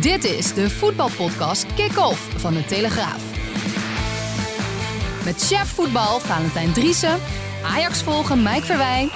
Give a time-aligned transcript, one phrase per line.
[0.00, 3.22] Dit is de voetbalpodcast Kick-Off van de Telegraaf.
[5.24, 7.18] Met chef voetbal Valentijn Driessen,
[7.64, 9.08] Ajax volgen Mike Verwijn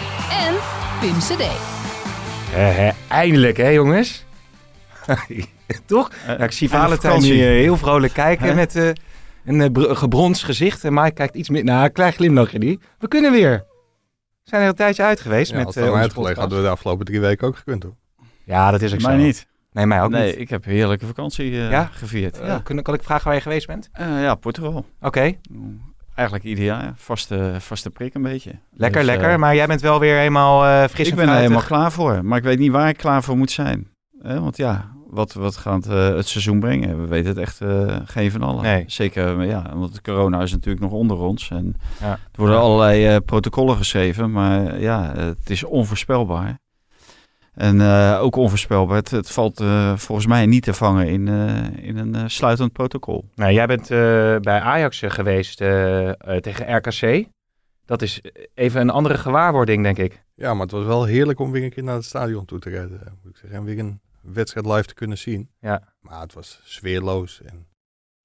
[0.47, 0.55] en
[1.01, 1.41] Pim CD.
[2.55, 4.25] Eh, eh, eindelijk, hè jongens?
[5.87, 6.11] Toch?
[6.27, 8.89] Ja, ik zie Valentijn nu eh, heel vrolijk kijken met eh,
[9.45, 10.85] een eh, br- gebronsd gezicht.
[10.85, 11.65] En Mike kijkt iets meer...
[11.65, 12.79] Nou, een klein glimlachje die.
[12.99, 13.65] We kunnen weer.
[14.19, 16.37] We zijn er een tijdje uit geweest Ja, met als eh het podcast.
[16.39, 17.95] hadden we de afgelopen drie weken ook gekund hoor.
[18.45, 19.11] Ja, dat is ook zo.
[19.11, 19.47] niet.
[19.75, 20.39] Nee, mij ook nee, niet.
[20.41, 21.89] ik heb heerlijke vakantie eh, Ja?
[21.93, 22.41] gevierd.
[22.45, 22.59] Ja.
[22.59, 23.89] kun- kan ik vragen waar je geweest bent?
[23.93, 24.85] Eh, ja, Portugal.
[25.01, 25.33] Oké,
[26.15, 26.93] Eigenlijk ieder jaar.
[26.97, 28.51] Vaste, vaste prik een beetje.
[28.73, 29.29] lekker, Dus, lekker.
[29.31, 32.25] eh, maar jij bent wel weer helemaal fris ik en ben er helemaal klaar voor.
[32.25, 33.89] Maar ik weet niet waar ik klaar voor moet zijn.
[34.23, 37.01] Eh, want ja, wat, wat gaat het seizoen brengen?
[37.01, 37.61] We weten het echt
[38.11, 38.63] geen van allen.
[38.63, 38.85] Nee.
[38.87, 41.51] Zeker, ja, want corona is natuurlijk nog onder ons.
[41.51, 42.11] En Ja.
[42.11, 44.31] er worden allerlei protocollen geschreven.
[44.33, 46.59] Maar ja, het is onvoorspelbaar.
[47.55, 48.97] En eh, ook onvoorspelbaar.
[48.97, 52.73] Het, het valt eh, volgens mij niet te vangen in, eh, in een eh, sluitend
[52.73, 53.29] protocol.
[53.35, 53.99] Nou, jij bent eh,
[54.39, 55.57] bij Ajax geweest
[56.41, 57.29] tegen RKC.
[57.85, 58.21] Dat is
[58.55, 60.23] even een andere gewaarwording, denk ik.
[60.35, 62.71] Ja, maar het was wel heerlijk om weer een keer naar het stadion toe te
[62.71, 63.59] rijden, moet ik zeggen.
[63.59, 65.51] En weer een wedstrijd live te kunnen zien.
[65.61, 65.95] Ja.
[66.01, 67.67] Maar het was sfeerloos en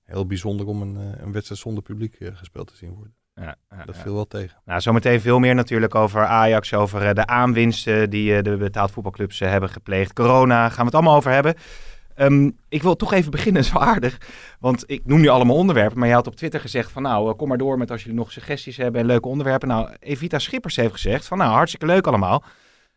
[0.04, 3.14] heel bijzonder om een, een wedstrijd zonder publiek gespeeld te zien worden.
[3.42, 4.58] Ja, ja, Dat viel wel tegen.
[4.66, 8.92] Nou, zometeen veel meer natuurlijk over Ajax, over eh, de aanwinsten die eh, de betaald
[8.92, 10.14] voetbalclubs eh, hebben gepleegd.
[10.14, 11.54] Corona, gaan we het allemaal over hebben.
[12.16, 14.18] Ehm, ik wil toch even beginnen, zo aardig.
[14.60, 17.48] Want ik noem nu allemaal onderwerpen, maar je had op Twitter gezegd van nou, kom
[17.48, 19.68] maar door met als jullie nog suggesties hebben en leuke onderwerpen.
[19.68, 22.44] Nou, Evita Schippers heeft gezegd van nou, hartstikke leuk allemaal.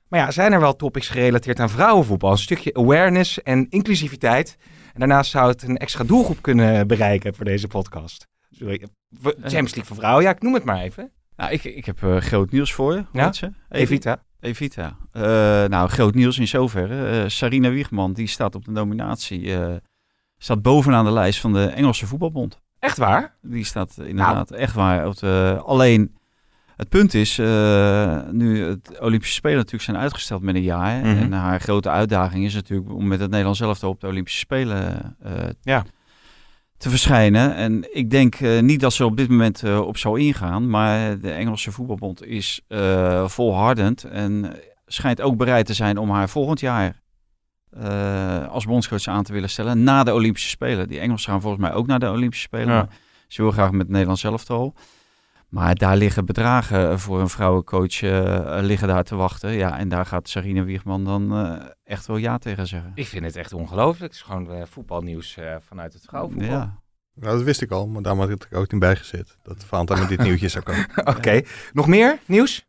[0.09, 2.31] Maar ja, zijn er wel topics gerelateerd aan vrouwenvoetbal?
[2.31, 4.57] Een stukje awareness en inclusiviteit.
[4.93, 8.31] En daarnaast zou het een extra doelgroep kunnen bereiken voor deze podcast.
[8.59, 8.87] Sorry,
[9.23, 11.11] Champions League voor vrouwen, ja, ik noem het maar even.
[11.37, 13.05] Nou, ik, ik heb eh, groot nieuws voor je.
[13.13, 13.33] Ja?
[13.33, 13.51] ze?
[13.69, 14.23] Evita.
[14.41, 14.97] Evita.
[15.13, 15.23] Eh,
[15.69, 17.23] nou, groot nieuws in zoverre.
[17.23, 19.57] Eh, Sarina Wiegman, die staat op de nominatie.
[19.59, 19.75] eh,
[20.39, 22.61] staat bovenaan de lijst van de Engelse voetbalbond.
[22.79, 23.35] Echt waar?
[23.43, 25.07] Die staat eh, inderdaad echt waar.
[25.07, 26.17] Op de, alleen,
[26.77, 30.99] het punt is, eh, nu het Olympische Spelen natuurlijk zijn uitgesteld met een jaar.
[30.99, 31.07] Mhm.
[31.19, 35.17] En haar grote uitdaging is natuurlijk om met het Nederlands elftal op de Olympische Spelen
[35.23, 35.33] eh,
[35.63, 35.85] Ja.
[36.83, 37.55] Te verschijnen.
[37.55, 40.71] En ik denk eh, niet dat ze op dit moment eh, op zou ingaan.
[40.71, 44.53] Maar de Engelse voetbalbond is eh, volhardend en
[44.87, 47.01] schijnt ook bereid te zijn om haar volgend jaar
[48.49, 50.89] als bondscoach aan te willen stellen na de Olympische Spelen.
[50.89, 52.75] Die Engelsen gaan volgens mij ook naar de Olympische Spelen.
[52.75, 52.75] Ja.
[52.75, 52.97] maar
[53.29, 54.75] Ze wil graag met het Nederlands elftal.
[55.53, 59.51] Maar daar liggen bedragen voor een vrouwencoach eh, liggen daar te wachten.
[59.53, 62.93] Ja, en daar gaat Sarina Wiegman dan eh, echt wel ja tegen zeggen.
[62.95, 64.03] Ik vind het echt ongelooflijk.
[64.03, 66.51] Het is gewoon eh, voetbalnieuws eh, vanuit het vrouwenvoetbal.
[66.51, 66.81] Ja.
[67.15, 69.37] Nou, dat wist ik al, maar daarom had ik er ook niet bij gezet.
[69.43, 70.87] Dat Valentijn met dit nieuwtje zou komen.
[71.05, 71.41] Oké.
[71.73, 72.67] Nog meer nieuws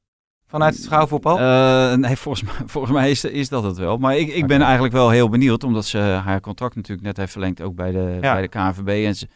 [0.47, 1.39] vanuit het vrouwenvoetbal?
[1.39, 3.97] Eh, nee, volgens mij, volgens mij is, is dat het wel.
[3.97, 7.31] Maar ik, ik ben eigenlijk wel heel benieuwd, omdat ze haar contract natuurlijk net heeft
[7.31, 8.33] verlengd, ook bij de, Ja.
[8.33, 9.05] bij de KNVB.
[9.05, 9.27] En ze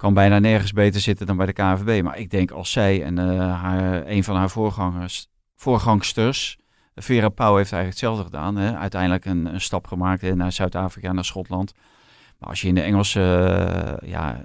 [0.00, 2.02] kan bijna nergens beter zitten dan bij de KNVB.
[2.02, 6.58] Maar ik denk als zij en eh, haar, een van haar voorgangers, voorgangsters,
[6.94, 8.56] Vera Pauw heeft eigenlijk hetzelfde gedaan.
[8.56, 8.76] Hè?
[8.76, 11.72] Uiteindelijk een, een stap gemaakt hè, naar Zuid-Afrika, naar Schotland.
[12.38, 14.40] Maar als je in de Engelse, eh, ja,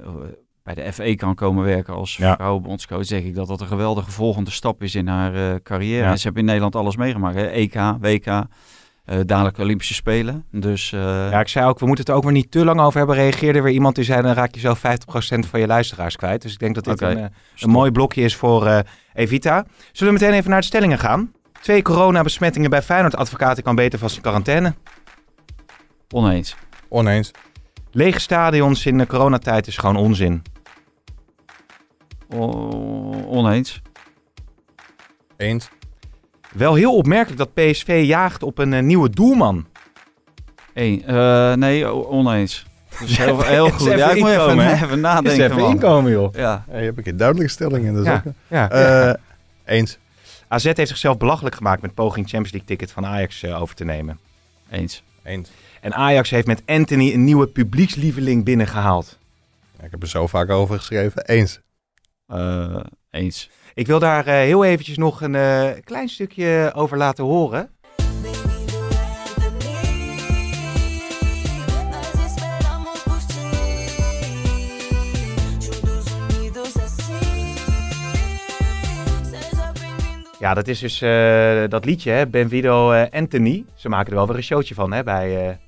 [0.64, 2.36] bij de FE kan komen werken als Ja.
[2.36, 6.04] vrouwenbondscoach, denk ik dat dat een geweldige volgende stap is in haar eh, carrière.
[6.04, 6.12] Ja.
[6.12, 7.36] En ze hebben in Nederland alles meegemaakt.
[7.36, 7.46] Hè?
[7.46, 8.44] EK, WK,
[9.06, 10.46] eh, dadelijk Olympische Spelen.
[10.52, 11.00] Dus eh,
[11.32, 13.16] ja, ik zei ook, we moeten het er ook maar niet te lang over hebben.
[13.16, 14.80] Reageerde weer iemand die zei, dan raak je zo 50%
[15.50, 16.42] van je luisteraars kwijt.
[16.42, 17.26] Dus ik denk dat dit een, eh,
[17.60, 18.80] een mooi blokje is voor eh,
[19.14, 19.66] Evita.
[19.92, 21.32] Zullen we meteen even naar de stellingen gaan?
[21.62, 23.16] Twee coronabesmettingen bij Feyenoord.
[23.16, 24.74] Advocaten kan beter vast in quarantaine.
[26.10, 26.56] Oneens.
[26.88, 27.32] Oneens.
[27.92, 30.42] Lege stadions in de coronatijd is gewoon onzin.
[32.30, 33.82] O- oneens.
[35.38, 35.70] Eens.
[36.56, 39.66] Wel heel opmerkelijk dat PSV jaagt op een eh, nieuwe doelman.
[40.74, 41.04] Eén.
[41.06, 42.66] Eh, nee, oneens.
[43.00, 43.88] Dus heel, heel goed.
[43.88, 45.72] even Ja, ik moet even, even nadenken, man.
[45.72, 46.34] inkomen, joh.
[46.34, 46.66] Ja.
[46.68, 47.94] Je hebt een keer duidelijke stellingen.
[47.94, 48.24] Dat is Ja.
[48.26, 48.70] ook, Ja.
[48.70, 49.14] eh,
[49.66, 49.98] eens.
[50.48, 53.84] AZ heeft zichzelf belachelijk gemaakt met poging Champions League ticket van Ajax eh, over te
[53.86, 54.20] nemen.
[54.70, 55.04] Eens.
[55.24, 55.50] Eens.
[55.82, 59.18] En Ajax heeft met Anthony een nieuwe publiekslieveling binnengehaald.
[59.80, 61.26] Ja, ik heb er zo vaak over geschreven.
[61.26, 61.60] Eens.
[62.28, 62.80] Eh,
[63.12, 63.50] eens.
[63.76, 67.70] Ik wil daar eh, heel eventjes nog een eh, klein stukje over laten horen.
[80.40, 82.28] Ja, dat is dus eh, dat liedje, hè?
[82.28, 83.66] Benvido uh, Anthony.
[83.74, 85.60] Ze maken er wel weer een showtje van hè, bij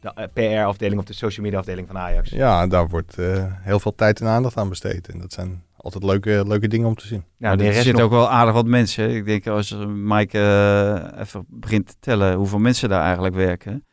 [0.00, 2.30] de PR-afdeling of de social media afdeling van Ajax.
[2.30, 3.16] Ja, daar wordt
[3.62, 5.08] heel veel tijd en aandacht aan besteed.
[5.08, 7.24] En dat zijn altijd leuke, leuke dingen om te zien.
[7.36, 9.10] Ja, Maar er zitten nog- ook wel aardig wat mensen.
[9.10, 13.86] Ik denk als Mike eh, even begint te tellen hoeveel mensen daar eigenlijk werken.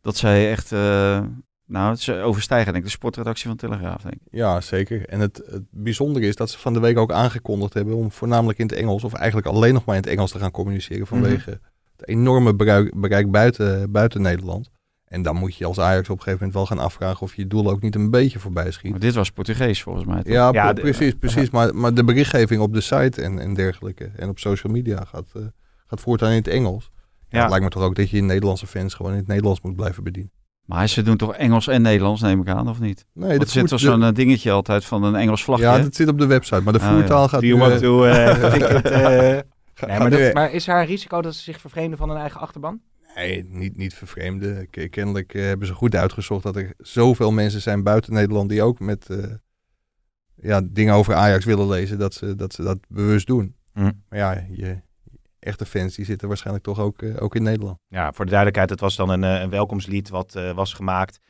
[0.00, 1.20] Dat zij echt, eh,
[1.66, 4.02] nou, ze overstijgen denk ik de sportredactie van Telegraaf.
[4.02, 4.20] Denk ik.
[4.30, 5.08] Ja, zeker.
[5.08, 8.58] En het, het bijzondere is dat ze van de week ook aangekondigd hebben om voornamelijk
[8.58, 11.60] in het Engels, of eigenlijk alleen nog maar in het Engels te gaan communiceren vanwege
[11.96, 14.70] het enorme bereik, bereik buiten, buiten Nederland.
[15.14, 17.42] En dan moet je als Ajax op een gegeven moment wel gaan afvragen of je
[17.42, 18.90] je doel ook niet een beetje voorbij schiet.
[18.90, 20.22] Maar dit was Portugees volgens mij.
[20.22, 20.32] toch?
[20.32, 21.50] Ja, Ja, pre- de- precies, precies.
[21.50, 25.26] Maar, maar de berichtgeving op de site en, en dergelijke en op social media gaat,
[25.36, 25.42] eh,
[25.86, 26.90] gaat voortaan in het Engels.
[26.94, 27.40] Ja, Ja.
[27.40, 30.04] Het lijkt me toch ook dat je Nederlandse fans gewoon in het Nederlands moet blijven
[30.04, 30.32] bedienen.
[30.64, 33.06] Maar ze doen toch Engels en Nederlands, neem ik aan, of niet?
[33.12, 35.64] Nee, Want er zit toch zo'n eh, dingetje altijd van een Engels vlagje.
[35.64, 37.28] Ja, dat zit op de website, maar de Ah, voertaal ja.
[37.28, 39.38] gaat Do you nu, want eh, to eh, ticket, eh,
[39.74, 42.18] gaat Nee, maar, dat- maar is er een risico dat ze zich vervreemden van hun
[42.18, 42.80] eigen achterban?
[43.14, 44.70] Nee, niet, niet vervreemden.
[44.70, 48.62] K- Kennelijk eh, hebben ze goed uitgezocht dat er zoveel mensen zijn buiten Nederland die
[48.62, 49.24] ook met eh,
[50.34, 53.56] ja, dingen over Ajax willen lezen, dat ze dat, ze dat bewust doen.
[53.72, 53.90] Hm.
[54.08, 54.80] Maar ja, je
[55.38, 57.78] echte fans die zitten waarschijnlijk toch ook, eh, ook in Nederland.
[57.88, 61.20] Ja, voor de duidelijkheid, het was dan een, een welkomstlied wat was gemaakt.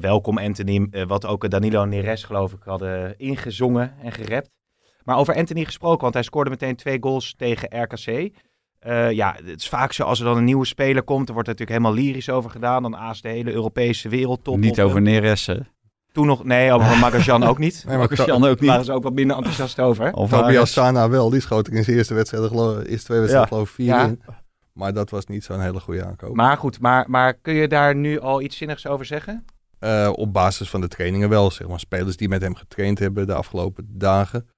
[0.00, 4.50] Welkom Anthony, wat ook Danilo Neres geloof ik hadden ingezongen en gerapt.
[5.04, 8.32] Maar over Anthony gesproken, want hij scoorde meteen twee goals tegen RKC.
[8.82, 11.48] Eh, ja, het is vaak zo als er dan een nieuwe speler komt, er wordt
[11.48, 12.82] er natuurlijk helemaal lyrisch over gedaan.
[12.82, 14.56] Dan aast de hele Europese wereldtop.
[14.56, 15.46] Niet over Neres.
[15.46, 15.56] hè.
[16.12, 17.84] Toen nog, nee, over Magajan ook niet.
[17.86, 18.84] Nee, maar Ook ook Daar waren niet.
[18.86, 20.12] ze ook wat minder enthousiast over.
[20.12, 20.72] Of Tobias.
[20.72, 23.46] Sana wel, die schoot er in zijn eerste wedstrijd, geloof, eerste twee wedstrijden Ja.
[23.46, 24.04] geloof ik vier Ja.
[24.06, 24.20] in.
[24.72, 26.34] Maar dat was niet zo'n hele goede aankoop.
[26.34, 29.44] Maar goed, maar, maar kun je daar nu al iets zinnigs over zeggen?
[29.78, 31.80] Eh, op basis van de trainingen wel, zeg maar.
[31.80, 34.48] Spelers die met hem getraind hebben de afgelopen dagen.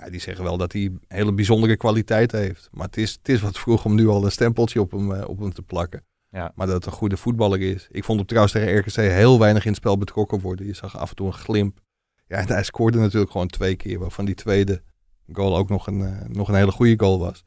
[0.00, 2.68] Ja, die zeggen wel dat hij hele bijzondere kwaliteit heeft.
[2.72, 5.28] Maar het is, het is wat vroeg om nu al een stempeltje op hem, eh,
[5.28, 6.04] op hem te plakken.
[6.30, 6.52] Ja.
[6.54, 7.88] Maar dat het een goede voetballer is.
[7.90, 10.66] Ik vond hem trouwens tegen RKC heel weinig in het spel betrokken worden.
[10.66, 11.80] Je zag af en toe een glimp.
[12.26, 13.98] Ja, en hij scoorde natuurlijk gewoon twee keer.
[13.98, 14.82] Waarvan die tweede
[15.32, 17.44] goal ook nog een, eh, nog een hele goede goal was.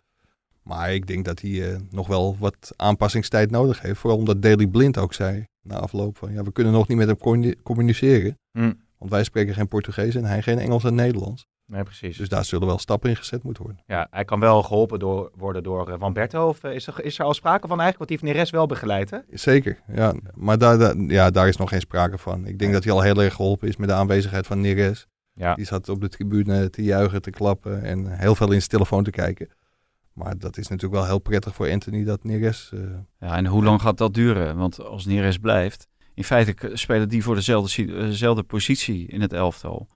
[0.63, 4.00] Maar ik denk dat hij eh, nog wel wat aanpassingstijd nodig heeft.
[4.00, 6.33] Vooral omdat Daley Blind ook zei na afloop van...
[6.33, 8.38] Ja, we kunnen nog niet met hem commu- communiceren.
[8.51, 8.74] Hm.
[8.98, 11.45] Want wij spreken geen Portugees en hij geen Engels en Nederlands.
[11.72, 12.18] Nee, precies.
[12.18, 13.84] Dus daar zullen wel stappen in gezet moeten worden.
[13.88, 16.48] Ja, hij kan wel geholpen door, worden door eh, Van Berto.
[16.48, 17.98] Of eh, is er, is er al sprake van eigenlijk?
[17.98, 19.18] Want die heeft Neres wel begeleid, hè?
[19.30, 20.14] Zeker, ja.
[20.34, 22.46] Maar daar, daar- ja, daar is nog geen sprake van.
[22.48, 25.08] Ik denk dat hij al heel erg geholpen is met de aanwezigheid van Neres.
[25.34, 25.56] Ja.
[25.56, 29.04] Die zat op de tribune te juichen, te klappen en heel veel in zijn telefoon
[29.04, 29.50] te kijken.
[30.14, 32.72] Maar dat is natuurlijk wel heel prettig voor Anthony dat Neres...
[32.74, 32.80] eh,
[33.20, 34.58] Ja, en hoe lang gaat dat duren?
[34.58, 39.88] Want als Neres blijft, in feite spelen die voor dezelfde, dezelfde positie in het elftal.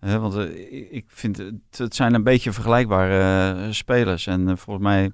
[0.00, 3.18] Want eh, ik- vind het, het zijn een beetje vergelijkbare
[3.64, 4.26] eh, spelers.
[4.26, 5.10] En eh, volgens mij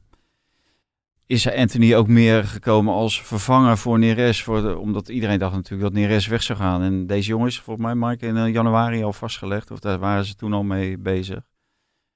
[1.27, 4.43] is Anthony ook meer gekomen als vervanger voor Neres.
[4.43, 6.83] Voor de, omdat iedereen dacht natuurlijk dat Neres weg zou gaan.
[6.83, 9.71] En deze jongen is volgens mij, Mark, in januari al vastgelegd.
[9.71, 11.41] Of daar waren ze toen al mee bezig.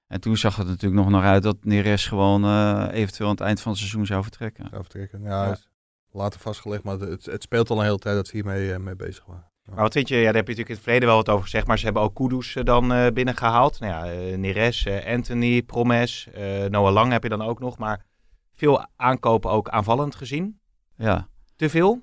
[0.07, 2.45] En toen zag het natuurlijk nog naar uit dat Neres gewoon
[2.91, 4.67] eventueel aan het eind van het seizoen zou vertrekken.
[4.71, 5.23] zou vertrekken.
[5.23, 5.57] Ja,
[6.13, 9.25] later vastgelegd, maar het, het speelt al een hele tijd dat ze hiermee mee bezig
[9.27, 9.51] waren.
[9.69, 10.17] Maar wat vind je?
[10.17, 11.67] Ja, daar heb je natuurlijk in het verleden wel wat over gezegd.
[11.67, 13.81] Maar ze hebben ook Kudus eh, dan eh, binnengehaald.
[13.81, 17.79] Nou ja, eh, Neres, Anthony, Promes, eh, Noah Lang heb je dan ook nog.
[17.79, 18.05] Maar
[18.55, 20.61] veel aankopen ook aanvallend gezien.
[20.97, 21.29] Ja.
[21.57, 22.03] Te veel?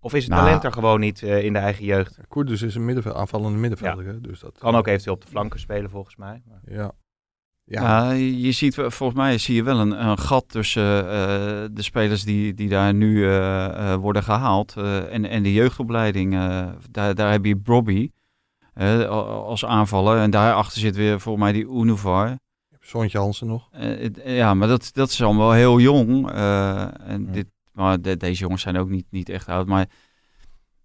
[0.00, 0.44] Of is het Nou.
[0.44, 2.18] talent er gewoon niet eh, in de eigen jeugd?
[2.28, 4.58] Koerders is een middenveld, aanvallende middenvelder, dus dat...
[4.58, 6.42] Kan ook eventueel op de flanken spelen volgens mij.
[6.46, 6.92] Maar- Ja.
[7.72, 11.10] Ja, je ziet, volgens mij zie je wel een, een gat tussen eh,
[11.70, 16.32] de spelers die, die daar nu eh, eh, worden gehaald eh, en, en de jeugdopleiding.
[16.90, 18.08] daar, daar heb je Bobby
[19.28, 22.38] als aanvaller en daarachter zit weer volgens mij die Unuvar.
[22.80, 23.68] Sontje Hansen nog.
[24.24, 26.30] Ja, maar dat, dat is allemaal heel jong.
[26.30, 27.32] en Ja.
[27.32, 29.66] dit, maar de- deze jongens zijn ook niet, niet echt oud.
[29.66, 29.86] Maar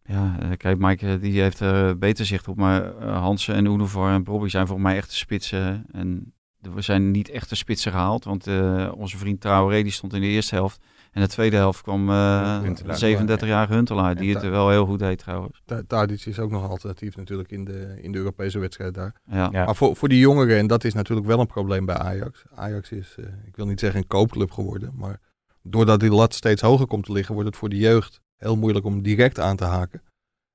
[0.04, 2.56] ja, kijk, Mike die heeft er beter zicht op.
[2.58, 5.86] Maar Hansen en Unuvar en Bobby zijn volgens mij echte spitsen.
[5.92, 6.34] En
[6.76, 8.24] er zijn niet echte spitsen gehaald.
[8.24, 10.80] Want eh, onze vriend Traoré die stond in de eerste helft.
[11.12, 12.98] En de tweede helft kwam eh Huntelaar.
[12.98, 14.16] 37-jarige Huntelaar.
[14.16, 15.62] Die het wel heel goed deed trouwens.
[15.66, 19.16] Ta- Tadic is ook nog alternatief natuurlijk in de, in de Europese wedstrijd daar.
[19.26, 19.50] Ja.
[19.52, 19.66] Ja.
[19.66, 22.44] Maar voor, voor die jongeren, en dat is natuurlijk wel een probleem bij Ajax.
[22.56, 25.20] Ajax is, eh, ik wil niet zeggen een koopclub geworden, maar
[25.64, 28.86] doordat die lat steeds hoger komt te liggen, wordt het voor de jeugd heel moeilijk
[28.86, 30.02] om direct aan te haken.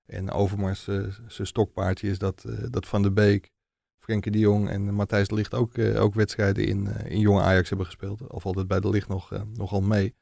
[0.07, 3.51] En Overmars, eh, zijn stokpaardje is dat, eh, dat Van der Beek,
[4.11, 7.41] Frenkie de Jong en Matthijs de Ligt ook, eh, ook wedstrijden in, eh, in jonge
[7.43, 8.29] Ajax hebben gespeeld.
[8.29, 10.15] Al valt het bij de Ligt nog, eh, nogal mee.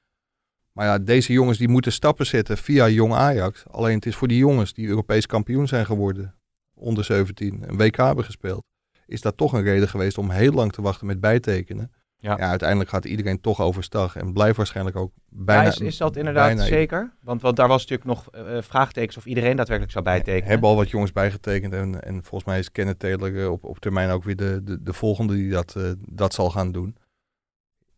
[0.73, 3.65] Maar ja, deze jongens die moeten stappen zetten via jong Ajax.
[3.71, 6.35] Alleen het is voor die jongens die Europees kampioen zijn geworden,
[6.75, 8.65] onder 17, een WK hebben gespeeld,
[9.07, 11.93] is dat toch een reden geweest om heel lang te wachten met bijtekenen.
[12.21, 12.37] Ja.
[12.39, 12.49] Ja.
[12.49, 15.63] uiteindelijk gaat iedereen toch overstag en blijft waarschijnlijk ook bijna...
[15.63, 17.13] Ja, is, is dat inderdaad bijna- zeker?
[17.21, 20.49] Want, want daar was natuurlijk nog eh, vraagtekens of iedereen daadwerkelijk zou bijtekenen.
[20.49, 23.79] hebben al wat jongens bijgetekend en, en volgens mij is Kenneth Taylor eh, op, op
[23.79, 26.97] termijn ook weer de, de, de volgende die dat, eh, dat zal gaan doen.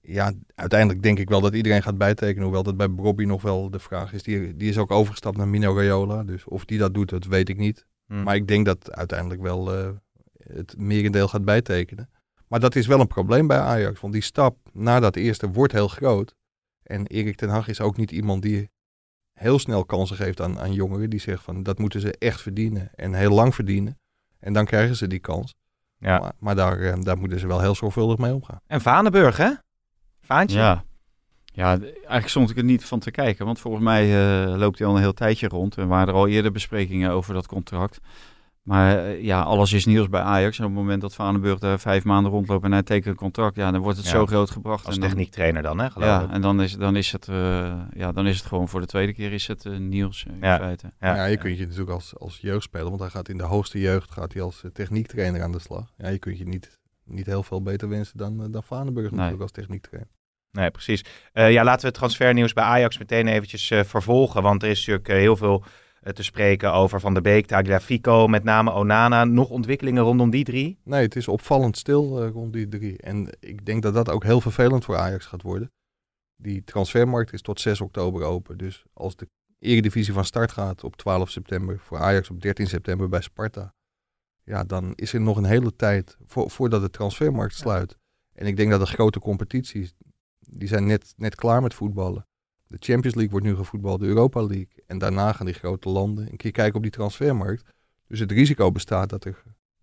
[0.00, 3.70] Ja, uiteindelijk denk ik wel dat iedereen gaat bijtekenen, hoewel dat bij Bobby nog wel
[3.70, 4.22] de vraag is.
[4.22, 7.48] Die, die is ook overgestapt naar Mino Raiola, dus of die dat doet, dat weet
[7.48, 7.86] ik niet.
[8.06, 8.22] Hm.
[8.22, 9.88] Maar ik denk dat uiteindelijk wel eh,
[10.54, 12.08] het merendeel gaat bijtekenen.
[12.50, 15.72] Maar dat is wel een probleem bij Ajax, want die stap na dat eerste wordt
[15.72, 16.34] heel groot.
[16.82, 18.70] En Erik ten Hag is ook niet iemand die
[19.32, 21.10] heel snel kansen geeft aan, aan jongeren.
[21.10, 23.98] Die zegt van dat moeten ze echt verdienen en heel lang verdienen.
[24.38, 25.54] En dan krijgen ze die kans.
[25.98, 26.18] ja.
[26.18, 28.60] Maar, maar daar, eh, daar moeten ze wel heel zorgvuldig mee omgaan.
[28.66, 29.50] En Vanenburg, hè?
[30.20, 30.58] Vaantje.
[30.58, 30.84] Ja.
[31.44, 33.46] Ja, eigenlijk stond ik er niet van te kijken.
[33.46, 35.76] Want volgens mij eh, loopt hij al een heel tijdje rond.
[35.76, 38.00] En waren er al eerder besprekingen over dat contract.
[38.70, 40.58] Maar eh, ja, alles is nieuws bij Ajax.
[40.58, 43.56] En op het moment dat Vanenburg daar vijf maanden rondloopt en hij tekent een contract,
[43.56, 44.12] ja, dan wordt het Ja.
[44.12, 44.86] zo groot gebracht.
[44.86, 45.90] Als en dan, techniektrainer dan, hè?
[45.90, 46.30] Geloof ja, ik.
[46.30, 49.12] en dan is, dan, is het, eh, ja, dan is het gewoon voor de tweede
[49.14, 50.56] keer is het eh, nieuws in Ja.
[50.58, 50.92] feite.
[51.00, 54.10] Ja, je kunt je natuurlijk als, als jeugdspeler, want hij gaat in de hoogste jeugd
[54.10, 55.92] gaat hij als eh, techniektrainer aan de slag.
[55.96, 59.16] Ja, je kunt je niet, niet heel veel beter wensen dan, eh, dan Vanenburg Nee.
[59.16, 60.10] natuurlijk als techniektrainer.
[60.52, 61.04] Nee, precies.
[61.32, 64.42] Eh, ja, laten we het transfernieuws bij Ajax meteen eventjes eh, vervolgen.
[64.42, 65.64] Want er is natuurlijk heel veel
[66.02, 69.24] te spreken over Van der Beek, Tagliafico, met name Onana.
[69.24, 70.78] Nog ontwikkelingen rondom die drie?
[70.84, 72.98] Nee, het is opvallend stil eh, rond die drie.
[72.98, 75.72] En ik denk dat dat ook heel vervelend voor Ajax gaat worden.
[76.36, 78.58] Die transfermarkt is tot 6 oktober open.
[78.58, 79.28] Dus als de
[79.58, 83.74] Eredivisie van start gaat op 12 september, voor Ajax op 13 september bij Sparta.
[84.44, 87.98] Ja, dan is er nog een hele tijd voor, voordat de transfermarkt sluit.
[88.32, 89.94] En ik denk dat de grote competities,
[90.38, 92.26] die zijn net, net klaar met voetballen.
[92.70, 94.84] De Champions League wordt nu gevoetbald, de Europa League.
[94.86, 97.64] En daarna gaan die grote landen een keer kijken op die transfermarkt.
[98.06, 99.42] Dus het risico bestaat dat er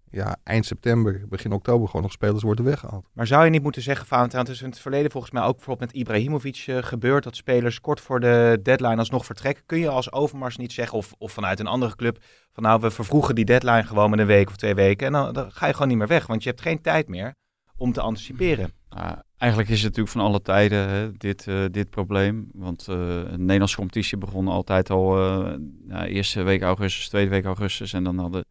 [0.10, 3.08] ja, eind september, begin oktober gewoon nog spelers worden weggehaald.
[3.14, 5.44] Maar zou je niet moeten zeggen, Valentijn, want het is in het verleden volgens mij
[5.44, 9.64] ook bijvoorbeeld met Ibrahimovic eh, gebeurd, dat spelers kort voor de deadline alsnog vertrekken.
[9.66, 12.92] Kun je als Overmars niet zeggen, of, of vanuit een andere club, van nou, we
[12.92, 15.74] vervroegen die deadline gewoon met een week of twee weken en dan, dan ga je
[15.74, 17.36] gewoon niet meer weg, want je hebt geen tijd meer
[17.78, 18.72] om te anticiperen.
[18.90, 22.50] Nou, eigenlijk is het natuurlijk van alle tijden hè, dit, eh, dit probleem.
[22.54, 25.54] Want de Nederlandse competitie begon altijd al eh
[25.88, 27.94] nou, eerste week augustus, tweede week augustus.
[27.94, 28.46] En dan hadden,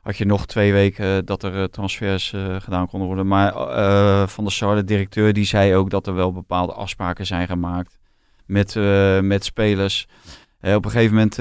[0.00, 3.26] had je nog twee weken dat er transfers gedaan konden worden.
[3.26, 3.52] Maar
[4.28, 7.98] Van der Sar, de directeur, die zei ook dat er wel bepaalde afspraken zijn gemaakt
[8.46, 8.74] met,
[9.22, 10.06] met spelers.
[10.62, 11.38] Op een gegeven moment,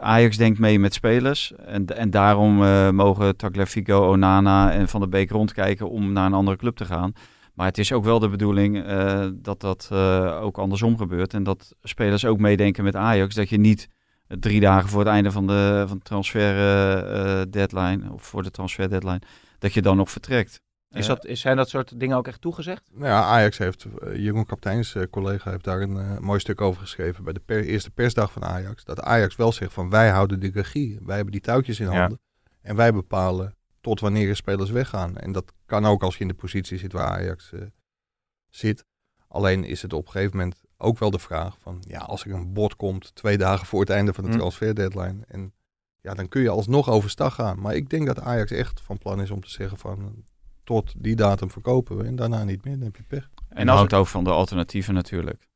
[0.00, 1.52] Ajax denkt mee met spelers.
[1.54, 2.54] En, en daarom
[2.94, 7.12] mogen Tagliafico, Onana en Van der Beek rondkijken om naar een andere club te gaan.
[7.56, 11.34] Maar het is ook wel de bedoeling eh, dat dat eh, ook andersom gebeurt.
[11.34, 13.34] En dat spelers ook meedenken met Ajax.
[13.34, 13.88] Dat je niet
[14.26, 18.50] drie dagen voor het einde van de, van de transfer eh, deadline, of voor de
[18.50, 19.20] transfer deadline,
[19.58, 20.60] dat je dan nog vertrekt.
[20.90, 22.90] Is dat, is, zijn dat soort dingen ook echt toegezegd?
[22.94, 27.24] Nou ja, Ajax heeft, Jeroen Kapteins eh, collega heeft daar een mooi stuk over geschreven
[27.24, 28.84] bij de per- eerste persdag van Ajax.
[28.84, 31.98] Dat Ajax wel zegt van wij houden de regie, wij hebben die touwtjes in Ja.
[32.00, 32.18] handen.
[32.62, 33.55] En wij bepalen
[33.86, 35.16] tot wanneer er spelers weggaan.
[35.16, 37.60] En dat kan ook als je in de positie zit waar Ajax eh,
[38.48, 38.84] zit.
[39.28, 42.32] Alleen is het op een gegeven moment ook wel de vraag van, ja, als er
[42.32, 44.36] een bod komt twee dagen voor het einde van de Hm.
[44.36, 45.24] transfer deadline.
[45.28, 45.52] En
[46.00, 47.60] ja, dan kun je alsnog overstag gaan.
[47.60, 50.24] Maar ik denk dat Ajax echt van plan is om te zeggen van,
[50.64, 53.30] tot die datum verkopen we en daarna niet meer, dan heb je pech.
[53.48, 55.48] En En hangt ook van de alternatieven natuurlijk.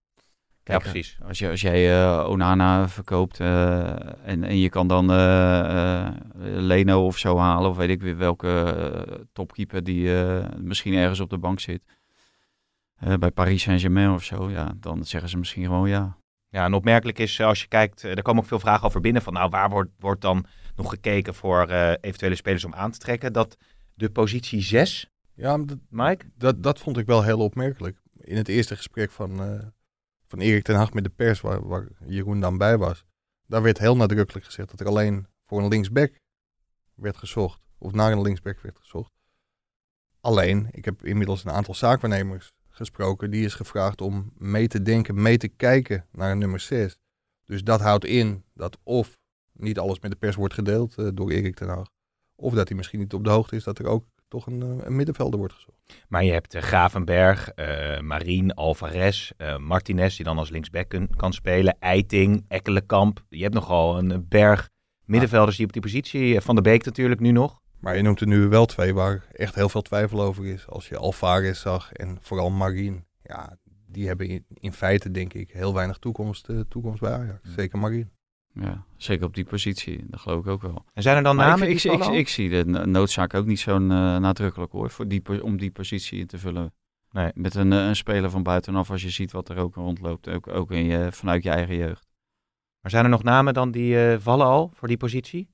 [0.65, 1.19] Ja, precies.
[1.27, 3.81] Als, je, als jij eh, Onana verkoopt eh,
[4.29, 8.17] en, en je kan dan eh, eh, Leno of zo halen, of weet ik weer
[8.17, 11.83] welke topkeeper die eh, misschien ergens op de bank zit,
[12.97, 16.19] eh, bij Paris Saint-Germain of zo, ja, dan zeggen ze misschien gewoon ja.
[16.49, 19.33] Ja, en opmerkelijk is, als je kijkt, er komen ook veel vragen over binnen van,
[19.33, 20.45] nou, waar wordt, wordt dan
[20.77, 23.33] nog gekeken voor eh, eventuele spelers om aan te trekken?
[23.33, 23.57] Dat
[23.95, 26.25] de positie 6, Ja, dat, Mike?
[26.37, 27.99] dat, dat vond ik wel heel opmerkelijk.
[28.21, 29.67] In het eerste gesprek van, eh,
[30.31, 33.05] van Erik ten Hag met de pers, waar, Jeroen dan bij was,
[33.47, 36.21] daar werd heel nadrukkelijk gezegd dat er alleen voor een linksback
[36.95, 37.61] werd gezocht.
[37.79, 39.13] Of naar een linksback werd gezocht.
[40.21, 43.31] Alleen, ik heb inmiddels een aantal zaakwaarnemers gesproken.
[43.31, 46.97] Die is gevraagd om mee te denken, mee te kijken naar een nummer 6.
[47.45, 49.19] Dus dat houdt in dat of
[49.53, 51.89] niet alles met de pers wordt gedeeld eh, door Erik ten Hag.
[52.35, 54.87] Of dat hij misschien niet op de hoogte is dat er ook toch een, eh,
[54.87, 55.77] een middenvelder wordt gezocht.
[56.09, 61.33] Maar je hebt eh, Gravenberg, eh Marien, Alvarez, Martinez, die dan als linksback kun- kan
[61.33, 63.25] spelen, Eiting, Ekkelenkamp.
[63.29, 64.69] Je hebt nogal een berg
[65.05, 67.61] middenvelders die op die positie, Van de Beek natuurlijk nu nog.
[67.81, 70.69] Maar je noemt er nu wel twee waar echt heel veel twijfel over is.
[70.69, 73.05] Als je Alvarez zag en vooral Marien.
[73.23, 73.57] Ja,
[73.87, 77.39] die hebben in, in feite denk ik heel weinig toekomst, eh, toekomst bij Ajax.
[77.55, 78.11] Zeker Marien.
[78.53, 78.85] Ja.
[78.97, 80.85] Zeker op die positie, dat geloof ik ook wel.
[80.93, 83.79] En zijn er dan Maar namen ik, ik, zie de no- noodzaak ook niet zo
[83.79, 86.73] nadrukkelijk hoor, voor die, om die positie in te vullen.
[87.11, 87.31] Nee.
[87.35, 90.29] Met een, eh, een speler van buitenaf, als je ziet wat er ook rondloopt.
[90.29, 92.09] Ook, ook in je, vanuit je eigen jeugd.
[92.81, 95.49] Maar zijn er nog namen dan die eh, vallen al voor die positie?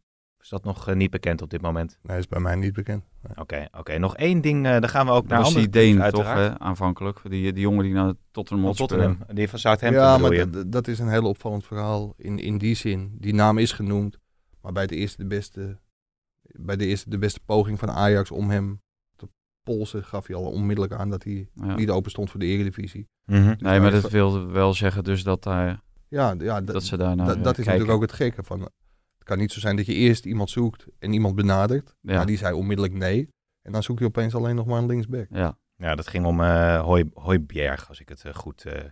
[0.46, 1.98] Is dat nog eh, niet bekend op dit moment?
[2.02, 3.04] Nee, is bij mij niet bekend.
[3.36, 3.98] Oké, oké.
[3.98, 6.32] Nog één ding, eh dan gaan we ook naar Dat was andere die Deen toch,
[6.32, 7.20] hè, aanvankelijk.
[7.22, 10.98] Die, die jongen die naar Tottenham Hotspur- Tottenham, die van Southampton ja, maar dat is
[10.98, 13.16] een heel opvallend verhaal in, in die zin.
[13.20, 14.18] Die naam is genoemd,
[14.60, 15.78] maar bij de eerste de beste,
[16.42, 18.80] bij de eerste de beste poging van Ajax om hem
[19.16, 19.28] te
[19.62, 21.74] polsen, gaf hij al onmiddellijk aan dat hij Ja.
[21.74, 23.08] niet open stond voor de Eredivisie.
[23.24, 27.16] Dus Nee, maar dat wil wel zeggen dus dat, daar, Ja, ja dat ze daar
[27.16, 27.72] naar dat, eh, dat is kijken.
[27.72, 28.68] natuurlijk ook het gekke van.
[29.26, 31.94] Het kan niet zo zijn dat je eerst iemand zoekt en iemand benadert.
[32.00, 32.14] Ja.
[32.16, 33.28] Maar die zei onmiddellijk nee.
[33.62, 35.26] En dan zoek je opeens alleen nog maar een linksback.
[35.30, 35.58] Ja.
[35.76, 38.82] Ja, dat ging om eh Hoy, Hooibjerg, als ik het eh, goed eh,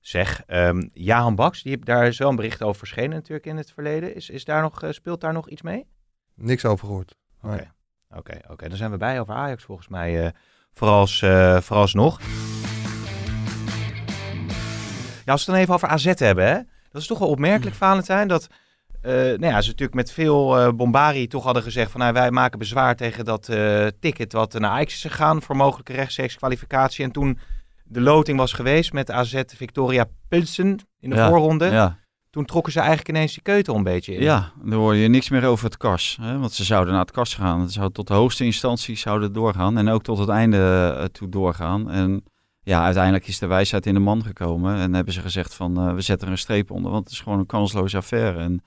[0.00, 0.42] zeg.
[0.46, 4.14] Ehm Jahan Baks, die, daar is wel een bericht over verschenen natuurlijk in het verleden.
[4.14, 5.86] Is, is daar nog, speelt daar nog iets mee?
[6.34, 7.16] Niks over gehoord.
[7.42, 7.68] Oké, Nee.
[8.18, 8.68] oké, oké.
[8.68, 10.30] Dan zijn we bij over Ajax volgens mij, eh
[10.72, 12.20] voorals, eh, vooralsnog.
[15.24, 16.54] Ja, als we het dan even over AZ hebben, hè.
[16.90, 18.48] Dat is toch wel opmerkelijk, Valentijn, dat...
[19.04, 22.00] eh nou ja, ze natuurlijk met veel bombari toch hadden gezegd van...
[22.00, 25.42] Nou, wij maken bezwaar tegen dat eh, ticket wat naar Ajax is gegaan...
[25.42, 27.04] voor mogelijke rechtstreeks kwalificatie.
[27.04, 27.38] En toen
[27.84, 31.64] de loting was geweest met AZ Victoria Pilsen in de Ja, voorronde...
[31.66, 31.98] Ja.
[32.30, 34.22] toen trokken ze eigenlijk ineens die keutel een beetje in.
[34.22, 36.18] ja, dan hoor je niks meer over het kas.
[36.20, 36.38] Hè?
[36.38, 37.60] Want ze zouden naar het kas gaan.
[37.60, 39.78] Het zou tot de hoogste instantie zouden doorgaan.
[39.78, 41.90] En ook tot het einde toe doorgaan.
[41.90, 42.24] En
[42.62, 44.76] ja, uiteindelijk is de wijsheid in de man gekomen.
[44.76, 46.90] En hebben ze gezegd van, we zetten er een streep onder.
[46.90, 48.38] Want het is gewoon een kansloze affaire.
[48.38, 48.62] En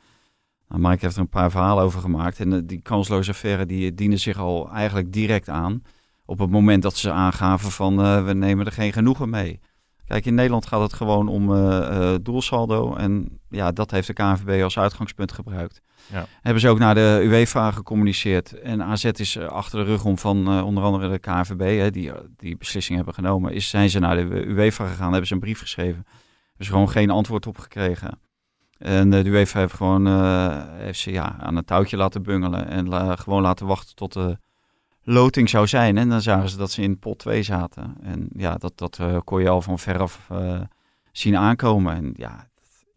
[0.68, 2.40] nou, Mike heeft er een paar verhalen over gemaakt.
[2.40, 5.82] En eh, die kansloze affaire die dienen zich al eigenlijk direct aan.
[6.26, 9.60] Op het moment dat ze aangaven van, eh, we nemen er geen genoegen mee.
[10.08, 12.96] Kijk, in Nederland gaat het gewoon om eh, eh, doelsaldo.
[12.96, 15.82] En ja, dat heeft de KNVB als uitgangspunt gebruikt.
[16.12, 16.26] Ja.
[16.42, 18.60] Hebben ze ook naar de UEFA gecommuniceerd.
[18.60, 21.91] En AZ is eh, achter de rug om van eh, onder andere de KNVB, hè,
[21.91, 23.54] die eh, die beslissing hebben genomen.
[23.54, 26.06] Is, zijn ze naar de UEFA gegaan, hebben ze een brief geschreven.
[26.48, 28.20] Hebben ze gewoon geen antwoord op gekregen.
[28.78, 32.68] En eh, de UEFA heeft gewoon eh, heeft ze, ja, aan het touwtje laten bungelen.
[32.68, 34.38] En gewoon laten wachten tot de
[35.04, 35.98] loting zou zijn.
[35.98, 37.96] En dan zagen ze dat ze in pot 2 zaten.
[38.02, 40.30] En ja, dat, dat eh, kon je al van veraf
[41.12, 41.96] zien aankomen.
[41.96, 42.48] En ja,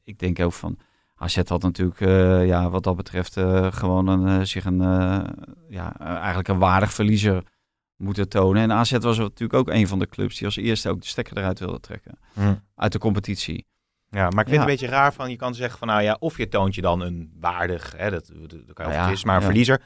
[0.04, 0.78] ik denk ook van...
[1.16, 2.00] AZ had natuurlijk
[2.46, 3.32] ja, wat dat betreft
[3.74, 4.78] gewoon een, zich een,
[5.68, 7.42] ja, eigenlijk een waardig verliezer
[7.96, 8.62] moeten tonen.
[8.62, 11.38] En AZ was natuurlijk ook een van de clubs die als eerste ook de stekker
[11.38, 12.18] eruit wilde trekken.
[12.32, 12.54] Hm.
[12.74, 13.66] Uit de competitie.
[14.10, 14.52] Ja, maar ik vind Ja.
[14.52, 16.80] het een beetje raar van, je kan zeggen van, nou ja, of je toont je
[16.80, 19.40] dan een waardig, hè, dat, dat, dat kan je Ja, of het is, maar een
[19.40, 19.46] ja.
[19.46, 19.82] verliezer.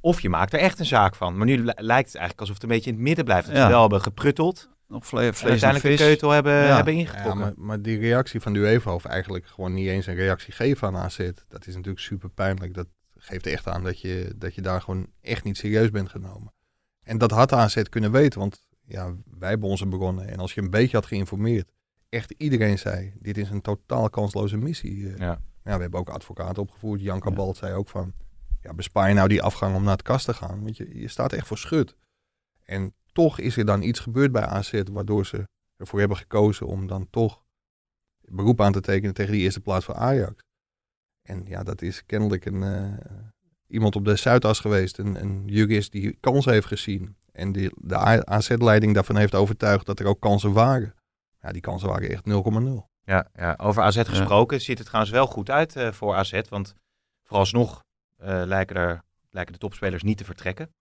[0.00, 1.36] Of je maakt er echt een zaak van.
[1.36, 3.46] Maar nu li- lijkt het eigenlijk alsof het een beetje in het midden blijft.
[3.46, 3.62] Dat Ja.
[3.62, 4.68] ze wel hebben geprutteld.
[4.88, 6.74] Nog vle vlees En uiteindelijk en de keutel hebben, Ja.
[6.74, 7.38] hebben Ja, ingetrokken.
[7.38, 10.88] maar, maar die reactie van de UEFA, of eigenlijk gewoon niet eens een reactie geven
[10.88, 12.74] aan AZ, dat is natuurlijk super pijnlijk.
[12.74, 12.86] Dat
[13.16, 16.52] geeft echt aan dat je, dat je daar gewoon echt niet serieus bent genomen.
[17.02, 20.28] En dat had AZ kunnen weten, want ja, wij hebben onze begonnen.
[20.28, 21.68] En als je een beetje had geïnformeerd,
[22.08, 25.12] echt iedereen zei, dit is een totaal kansloze missie.
[25.12, 25.40] Eh, Ja.
[25.64, 27.00] ja, we hebben ook advocaten opgevoerd.
[27.00, 27.20] Jan Ja.
[27.22, 28.12] Kabalt zei ook van,
[28.60, 30.62] ja, bespaar je nou die afgang om naar het kast te gaan.
[30.62, 31.96] Want je, je staat echt voor schut.
[32.64, 35.44] En toch is er dan iets gebeurd bij AZ, waardoor ze
[35.76, 37.44] ervoor hebben gekozen om dan toch
[38.20, 40.42] beroep aan te tekenen tegen die eerste plaats voor Ajax.
[41.22, 42.98] En ja, dat is kennelijk een, eh,
[43.66, 47.16] iemand op de Zuidas geweest, een, een jurist die kansen heeft gezien.
[47.32, 50.94] En die, de AZ-leiding daarvan heeft overtuigd dat er ook kansen waren.
[51.42, 52.86] Ja, die kansen waren echt 0,0.
[53.04, 56.40] Ja, ja, over AZ gesproken ziet het trouwens wel goed uit eh, voor AZ.
[56.48, 56.74] Want
[57.24, 57.84] vooralsnog
[58.16, 60.72] eh, lijken, er, lijken de topspelers niet te vertrekken.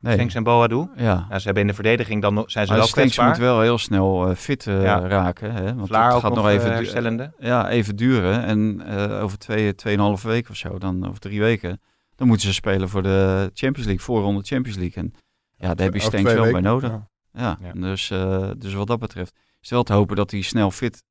[0.00, 0.12] Nee.
[0.14, 0.88] Stenks en Boadu.
[0.96, 1.26] Ja.
[1.30, 3.28] Ja, ze hebben in de verdediging dan nog- zijn ze Maar wel Stenks kwetsbaar.
[3.28, 4.98] moet wel heel snel eh, fit eh, Ja.
[5.08, 5.52] raken.
[5.52, 5.74] Hè?
[5.74, 7.32] Want Vlaar het ook gaat nog, nog even, herstellende.
[7.38, 8.44] ja, even duren.
[8.44, 11.80] En eh, over twee, tweeënhalve weken of zo, dan, of drie weken,
[12.14, 15.02] dan moeten ze spelen voor de Champions League, voorronde Champions League.
[15.02, 15.12] En
[15.56, 16.90] ja, daar heb je Over Stenks wel bij weken, nodig.
[16.90, 17.08] ja.
[17.32, 17.72] Ja, Ja.
[17.72, 21.04] Dus, eh, dus wat dat betreft is het wel te hopen dat hij snel fit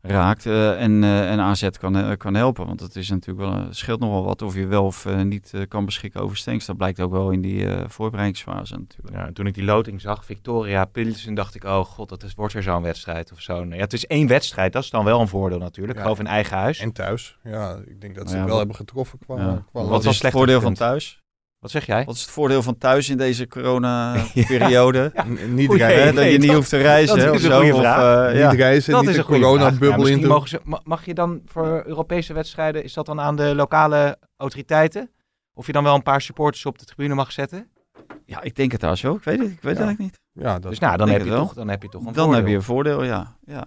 [0.00, 2.66] raakt eh, en, eh, en AZ kan, eh, kan helpen.
[2.66, 5.60] Want het is natuurlijk wel, scheelt nog wel wat of je wel of niet eh,
[5.68, 6.66] kan beschikken over Stenks.
[6.66, 9.16] Dat blijkt ook wel in die eh, voorbereidingsfase natuurlijk.
[9.16, 12.52] Ja, toen ik die loting zag, Victoria Pilsen, dacht ik, oh god, dat is, wordt
[12.52, 13.64] weer zo'n wedstrijd of zo.
[13.64, 15.96] Nee, ja, het is één wedstrijd, dat is dan wel een voordeel natuurlijk.
[15.98, 16.02] Ja.
[16.04, 16.78] Geloof in eigen huis.
[16.78, 17.38] En thuis.
[17.42, 19.64] Ja, ik denk dat ze Ja, het wel wat- hebben getroffen qua, Ja.
[19.72, 21.22] qua Wat is het voordeel van thuis?
[21.66, 22.04] Wat zeg jij?
[22.04, 25.12] Wat is het voordeel van thuis in deze corona-periode?
[25.48, 27.16] Niet Hè, dat je niet dat- hoeft te reizen.
[27.16, 28.26] dat hè, is of een zo, goede of, vraag.
[28.26, 28.50] eh, niet ja.
[28.52, 29.40] reizen, Dat niet is de een vraag.
[29.40, 30.26] Coronabubbel misschien in.
[30.28, 34.18] mogen ze, ma- mag je dan voor Europese wedstrijden, is dat dan aan de lokale
[34.36, 35.10] autoriteiten?
[35.54, 37.68] Of je dan wel een paar supporters op de tribune mag zetten?
[38.24, 39.14] ja, ik denk het daar zo.
[39.14, 40.20] Ik weet het, ik weet eigenlijk niet.
[40.32, 41.38] Ja, dat dus nou, dan heb, je wel.
[41.44, 42.34] toch, dan heb je toch een Dan voordeel.
[42.34, 43.36] heb je een voordeel, ja.
[43.46, 43.64] ja.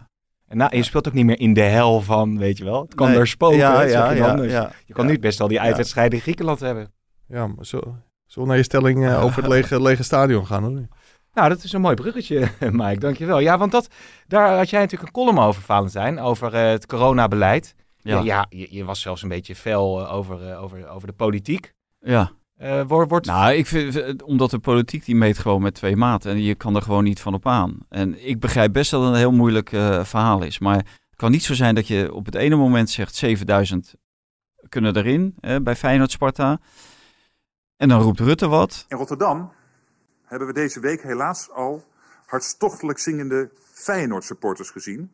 [0.47, 2.81] En nou, je speelt ook niet meer in de hel van, weet je wel.
[2.81, 3.15] Het kan Nee.
[3.17, 4.37] daar spoken, Ja, ja, je ja, dan.
[4.37, 4.71] Dus ja.
[4.85, 5.11] Je kan Ja.
[5.11, 6.91] nu best wel die uitwedstrijden in Griekenland hebben.
[7.29, 10.63] Ja, maar zo, zo naar je stelling eh, over het lege, lege stadion gaan.
[10.63, 10.87] Hoor.
[11.33, 12.99] Nou, dat is een mooi bruggetje, Mike.
[12.99, 13.39] Dankjewel.
[13.39, 13.87] Ja, want dat,
[14.27, 17.75] daar had jij natuurlijk een column over, Valentijn, over eh, het coronabeleid.
[17.97, 18.23] Ja, Ja.
[18.23, 21.73] ja je, je was zelfs een beetje fel eh, over, over, over de politiek.
[21.99, 22.31] ja.
[22.57, 23.25] Eh, wordt, wordt...
[23.25, 26.31] Nou, ik vind, omdat de politiek die meet gewoon met twee maten.
[26.31, 27.77] En je kan er gewoon niet van op aan.
[27.89, 30.59] En ik begrijp best dat het een heel moeilijk eh, verhaal is.
[30.59, 33.93] Maar het kan niet zo zijn dat je op het ene moment zegt 7000
[34.69, 36.59] kunnen erin eh, bij Feyenoord Sparta.
[37.79, 38.85] En dan roept Rutte wat.
[38.87, 39.51] In Rotterdam
[40.23, 41.85] hebben we deze week helaas al
[42.25, 45.11] hartstochtelijk zingende Feyenoord-supporters gezien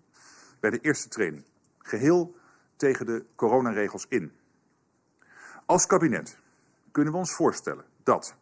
[0.60, 1.44] bij de eerste training.
[1.80, 2.36] Geheel
[2.76, 4.32] tegen de coronaregels in.
[5.66, 6.38] Als kabinet
[6.92, 8.36] kunnen we ons voorstellen dat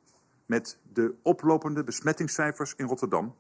[0.46, 3.36] met de oplopende besmettingscijfers in Rotterdam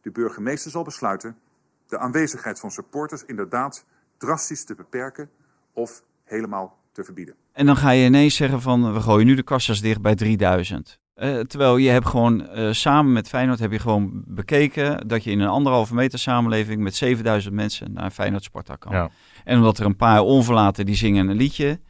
[0.00, 1.38] de burgemeester zal besluiten
[1.86, 3.84] de aanwezigheid van supporters inderdaad
[4.16, 5.30] drastisch te beperken
[5.72, 7.34] of helemaal te verbieden.
[7.60, 10.98] En dan ga je ineens zeggen van we gooien nu de kassas dicht bij 3000.
[11.14, 15.30] Eh, terwijl je hebt gewoon eh, samen met Feyenoord heb je gewoon bekeken dat je
[15.30, 18.92] in een anderhalve meter samenleving met 7000 mensen naar Feyenoord Sparta kan.
[18.92, 19.10] Ja.
[19.44, 21.80] En omdat er een paar onverlaten die zingen een liedje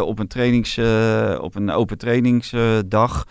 [0.00, 3.24] op, een trainings, eh, op een open trainingsdag.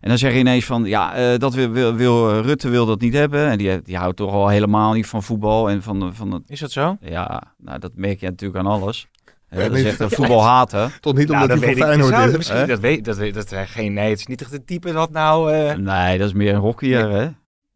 [0.00, 3.14] en dan zeg je ineens van ja, dat wil, wil, wil- Rutte wil dat niet
[3.14, 3.48] hebben.
[3.50, 6.42] En die, die houdt toch al helemaal niet van voetbal en van, van het.
[6.50, 6.96] Is dat zo?
[7.00, 9.08] Ja, nou, dat merk je natuurlijk aan alles.
[9.48, 10.98] Eh, Ja, dat is echt een voetbalhater.
[11.00, 11.86] Toch niet Nou, omdat hij weet van.
[11.86, 12.36] Feyenoord is.
[12.36, 12.66] misschien, Hè?
[12.66, 15.10] dat weet, dat weet, dat is geen, nee, het is niet echt het type dat
[15.10, 17.28] nou, eh, Nee, dat is meer een hockeyer, hè?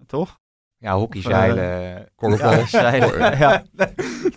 [0.06, 0.38] Toch?
[0.78, 2.08] ja, hockeyzeilen.
[2.16, 2.50] Korfbal.
[2.52, 3.38] Ja, zeilen.
[3.38, 3.62] ja,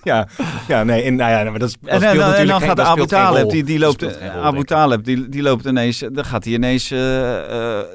[0.04, 0.28] ja,
[0.68, 2.50] ja, nee, en, nou ja, maar dat, is- dat En, speelt en, dan- en natuurlijk
[2.50, 4.12] dan geen- gaat Abu Taleb, die, die loopt, rol,
[4.44, 4.64] Abu.
[4.64, 7.86] Taleb, die, die loopt ineens, dan gaat hij ineens, eh, eh,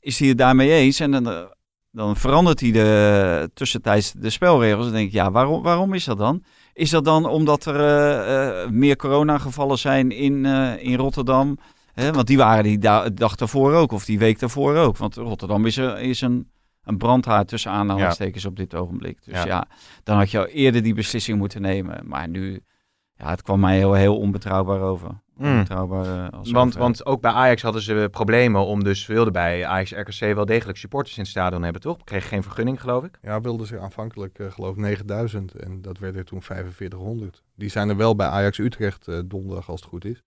[0.00, 1.38] is hij het daarmee eens en dan, eh,
[1.90, 4.84] dan verandert hij de, tussentijds de spelregels.
[4.84, 6.42] Dan denk ik, ja, waarom, waarom is dat dan?
[6.78, 11.58] Is dat dan omdat er eh, eh, meer coronagevallen zijn in, eh, in Rotterdam?
[11.92, 14.96] Hè, want die waren die da- dag daarvoor ook, of die week daarvoor ook.
[14.96, 16.50] Want Rotterdam is, er, is een,
[16.84, 19.24] een brandhaard tussen aanhalingstekens op dit ogenblik.
[19.24, 19.46] Dus Ja.
[19.46, 19.68] ja.
[20.02, 22.00] dan had je al eerder die beslissing moeten nemen.
[22.04, 22.60] Maar nu,
[23.14, 25.08] ja, het kwam mij heel, heel onbetrouwbaar over.
[25.38, 25.64] Mm.
[26.30, 30.34] Als Want, want ook bij Ajax hadden ze problemen om dus, wilden bij Ajax RKC
[30.34, 32.04] wel degelijk supporters in het stadion hebben, toch?
[32.04, 33.18] Kreeg geen vergunning, geloof ik.
[33.22, 37.42] Ja, wilden ze aanvankelijk eh, geloof ik 9000 en dat werd er toen 4500.
[37.54, 40.22] Die zijn er wel bij Ajax Utrecht eh, donderdag als het goed is.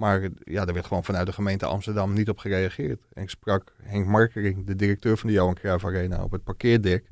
[0.00, 3.06] Maar eh, ja, er werd gewoon vanuit de gemeente Amsterdam niet op gereageerd.
[3.12, 7.10] En ik sprak Henk Markering, de directeur van de Johan Cruijff Arena, op het parkeerdek.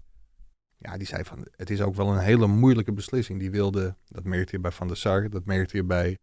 [0.78, 3.38] Ja, die zei van, het is ook wel een hele moeilijke beslissing.
[3.38, 6.18] Die wilde, dat merkte je bij Van der Sar, dat merkte je bij,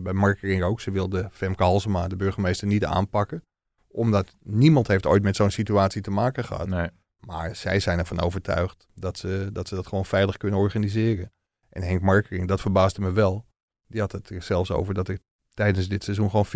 [0.00, 0.80] bij Markering ook.
[0.80, 3.44] Ze wilde Femke Halsema, de burgemeester, niet aanpakken.
[3.88, 6.68] Omdat niemand heeft ooit met zo'n situatie te maken gehad.
[6.68, 6.88] Nee.
[7.20, 11.32] Maar zij zijn ervan overtuigd dat ze, dat ze dat gewoon veilig kunnen organiseren.
[11.68, 13.46] En Henk Markering, dat verbaasde me wel.
[13.86, 15.18] Die had het er zelfs over dat er
[15.54, 16.46] tijdens dit seizoen gewoon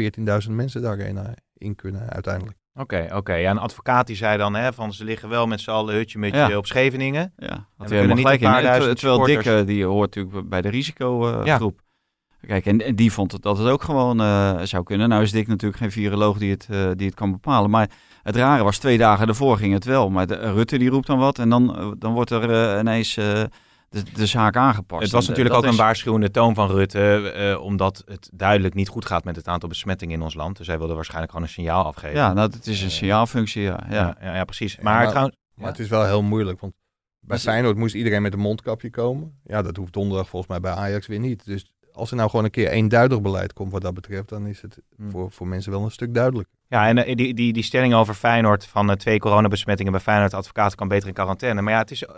[0.47, 2.57] 14.000 mensen de arena in kunnen uiteindelijk.
[2.75, 3.35] Oké, oké.
[3.35, 6.19] Ja, een advocaat die zei dan, hè, van ze liggen wel met z'n allen hutje
[6.19, 6.57] met Ja.
[6.57, 7.33] op Scheveningen.
[7.37, 8.65] Ja, hij kunnen niet gelijk een paar in.
[8.67, 11.47] duizend Terwijl eh, die hoort natuurlijk bij de risicogroep.
[11.47, 11.59] Ja.
[12.47, 15.09] Kijk, en, en die vond het dat het ook gewoon eh, zou kunnen.
[15.09, 17.71] Nou is Dick natuurlijk geen viroloog die het, eh, die het kan bepalen.
[17.71, 17.91] Maar
[18.23, 20.11] het rare was, twee dagen ervoor ging het wel.
[20.11, 23.17] Maar de, Rutte die roept dan wat en dan, eh, dan wordt er eh, ineens
[23.17, 23.43] eh,
[23.89, 25.03] de, de zaak aangepast.
[25.03, 28.89] Het was natuurlijk ook is- een waarschuwende toon van Rutte, eh, omdat het duidelijk niet
[28.89, 30.57] goed gaat met het aantal besmettingen in ons land.
[30.57, 32.17] Dus hij wilde waarschijnlijk gewoon een signaal afgeven.
[32.17, 33.81] Ja, nou, het is een signaalfunctie, ja.
[33.89, 33.95] ja.
[33.95, 34.75] ja, ja, ja, precies.
[34.75, 35.71] Ja, Maar, maar- trouwens, Maar Ja.
[35.71, 36.73] het is wel heel moeilijk, want
[37.21, 39.39] bij Feyenoord moest iedereen met een mondkapje komen.
[39.45, 41.45] Ja, dat hoeft donderdag volgens mij bij Ajax weer niet.
[41.45, 44.63] Dus als er nou gewoon een keer eenduidig beleid komt wat dat betreft, dan is
[44.63, 45.11] het Hmm.
[45.11, 46.49] voor, voor mensen wel een stuk duidelijk.
[46.69, 50.35] ja, en eh, die, die, die stelling over Feyenoord van eh, twee coronabesmettingen bij Feyenoord,
[50.35, 51.63] advocaat kan beter in quarantaine.
[51.63, 52.15] Maar ja, het is, eh,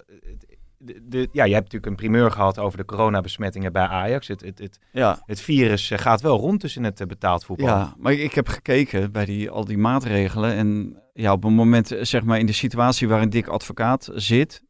[0.78, 4.28] de, de- ja, je hebt natuurlijk een primeur gehad over de coronabesmettingen bij Ajax.
[4.28, 5.22] Het, het, het, ja.
[5.26, 7.66] het virus gaat wel rond tussen het betaald voetbal.
[7.66, 10.52] Ja, maar ik, heb gekeken bij die, al die maatregelen.
[10.52, 14.62] En ja, op een moment, zeg maar, in de situatie waarin Dick advocaat zit,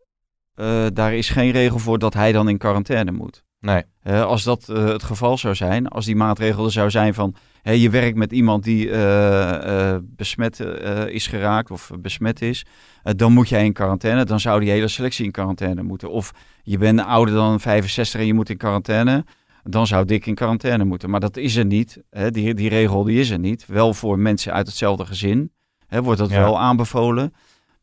[0.54, 3.44] eh, daar is geen regel voor dat hij dan in quarantaine moet.
[3.60, 3.82] Nee.
[4.02, 7.34] Eh, als dat eh, het geval zou zijn, als die maatregel er zou zijn van
[7.62, 10.60] je werkt met iemand die eh, besmet
[11.08, 12.64] is geraakt of besmet is,
[13.02, 14.24] dan moet jij in quarantaine.
[14.24, 16.10] Dan zou die hele selectie in quarantaine moeten.
[16.10, 19.24] Of je bent ouder dan 65 en je moet in quarantaine.
[19.62, 21.10] Dan zou Dick in quarantaine moeten.
[21.10, 22.02] Maar dat is er niet.
[22.10, 22.30] Hè?
[22.30, 23.66] Die, die regel die is er niet.
[23.66, 25.52] Wel voor mensen uit hetzelfde gezin
[25.86, 26.38] hè, wordt dat Ja.
[26.40, 27.34] wel aanbevolen.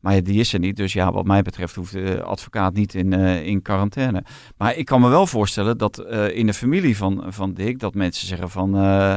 [0.04, 0.76] Maar ja, die is er niet.
[0.76, 4.24] Dus ja, wat mij betreft hoeft de advocaat niet in, eh, in quarantaine.
[4.56, 7.94] Maar ik kan me wel voorstellen dat eh, in de familie van, van Dick, dat
[7.94, 9.16] mensen zeggen van, eh,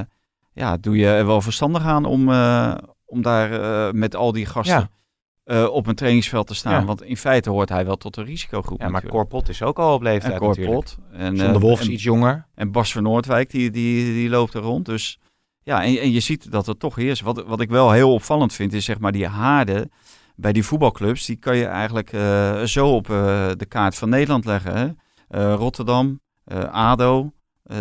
[0.54, 2.22] ja, doe je er wel verstandig aan om,
[3.06, 4.90] om daar met al die gasten
[5.46, 5.66] Ja.
[5.68, 6.80] op een trainingsveld te staan.
[6.80, 6.86] Ja.
[6.86, 9.06] Want in feite hoort hij wel tot de risicogroep Ja, maar.
[9.06, 10.76] Corpot is ook al op leeftijd en Cor natuurlijk.
[10.76, 10.98] Pot.
[11.12, 12.46] En, de Wolf is iets jonger.
[12.56, 14.86] en Bas van Noordwijk, die, die, die loopt er rond.
[14.86, 15.20] Dus
[15.64, 17.22] ja, en, en je ziet dat het toch is.
[17.22, 19.92] Wat, wat ik wel heel opvallend vind, is zeg maar die haarden
[20.38, 24.46] bij die voetbalclubs, die kan je eigenlijk eh, zo op eh, de kaart van Nederland
[24.46, 24.76] leggen.
[24.78, 24.88] Hè?
[25.28, 26.20] Eh, Rotterdam,
[26.72, 27.32] ADO,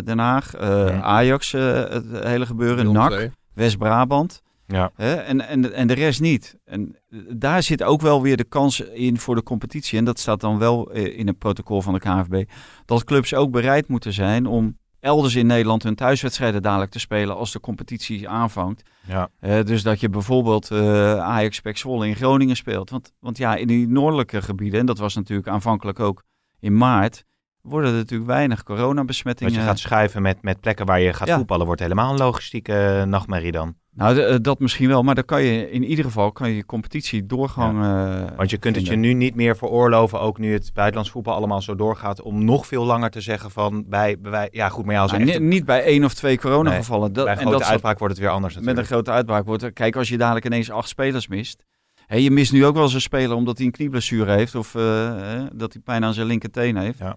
[0.05, 1.01] Den Haag, Ja.
[1.01, 3.31] Ajax, het hele gebeuren, NAC.
[3.55, 4.43] West-Brabant.
[4.67, 4.91] Ja.
[4.95, 5.15] Hè?
[5.15, 6.57] En, en, en de rest niet.
[6.65, 6.97] En
[7.29, 9.99] daar zit ook wel weer de kans in voor de competitie.
[9.99, 12.49] En dat staat dan wel in het protocol van de KNVB.
[12.85, 17.37] Dat clubs ook bereid moeten zijn om elders in Nederland hun thuiswedstrijden dadelijk te spelen
[17.37, 18.83] als de competitie aanvangt.
[19.07, 19.29] Ja.
[19.41, 22.91] Eh, dus dat je bijvoorbeeld eh Ajax Pek Zwolle in Groningen speelt.
[22.91, 26.23] Want, want ja, in die noordelijke gebieden, en dat was natuurlijk aanvankelijk ook
[26.61, 27.25] in maart,
[27.63, 29.53] worden er natuurlijk weinig Dat coronabesmettingen.
[29.53, 31.37] je gaat schuiven met, met plekken waar je gaat Ja.
[31.37, 33.75] voetballen, wordt helemaal een logistieke eh, nachtmerrie dan.
[33.97, 37.27] Nou, eh, dat misschien wel, maar dan kan je in ieder geval kan je competitie
[37.27, 37.83] doorgang.
[37.85, 41.35] eh, Want je kunt het je nu niet meer veroorloven, ook nu het buitenlands voetbal
[41.35, 44.95] allemaal zo doorgaat, om nog veel langer te zeggen van bij, bij ja goed, maar
[44.95, 47.13] ja, als Nou, echt niet bij één of twee coronagevallen.
[47.13, 48.95] Dat, bij en grote dat uitbraak wordt het weer anders met een natuurlijk.
[48.95, 49.63] grote uitbraak wordt.
[49.63, 51.65] er- Kijk, als je dadelijk ineens acht spelers mist.
[52.07, 54.75] Hè, je mist nu ook wel eens een speler omdat hij een knieblessure heeft of
[54.75, 56.99] eh, dat hij pijn aan zijn linkerteen heeft.
[56.99, 57.17] Ja.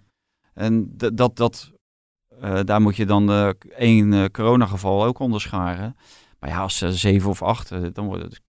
[0.54, 1.72] En dat, dat,
[2.64, 5.96] daar moet je dan één coronageval ook onderscharen.
[6.40, 8.42] Maar ja, als uh, zeven of acht, eh, dan wordt het,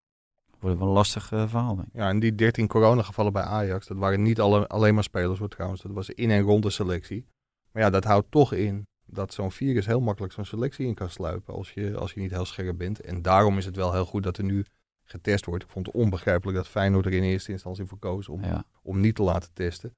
[0.51, 1.75] wordt het wel een lastig eh, verhaal.
[1.75, 1.95] denk ik.
[1.95, 5.49] Ja, en die 13 coronagevallen bij Ajax, dat waren niet alle, alleen maar spelers hoor
[5.49, 5.83] trouwens.
[5.83, 7.27] Dat was in en rond de selectie.
[7.73, 11.11] Maar ja, dat houdt toch in dat zo'n virus heel makkelijk zo'n selectie in kan
[11.11, 13.01] sluipen als je, als je niet heel scherp bent.
[13.01, 14.65] En daarom is het wel heel goed dat er nu
[15.05, 15.65] getest wordt.
[15.65, 18.65] Ik vond het onbegrijpelijk dat Feyenoord er in eerste instantie voor koos om, Ja.
[18.83, 19.95] om niet te laten testen.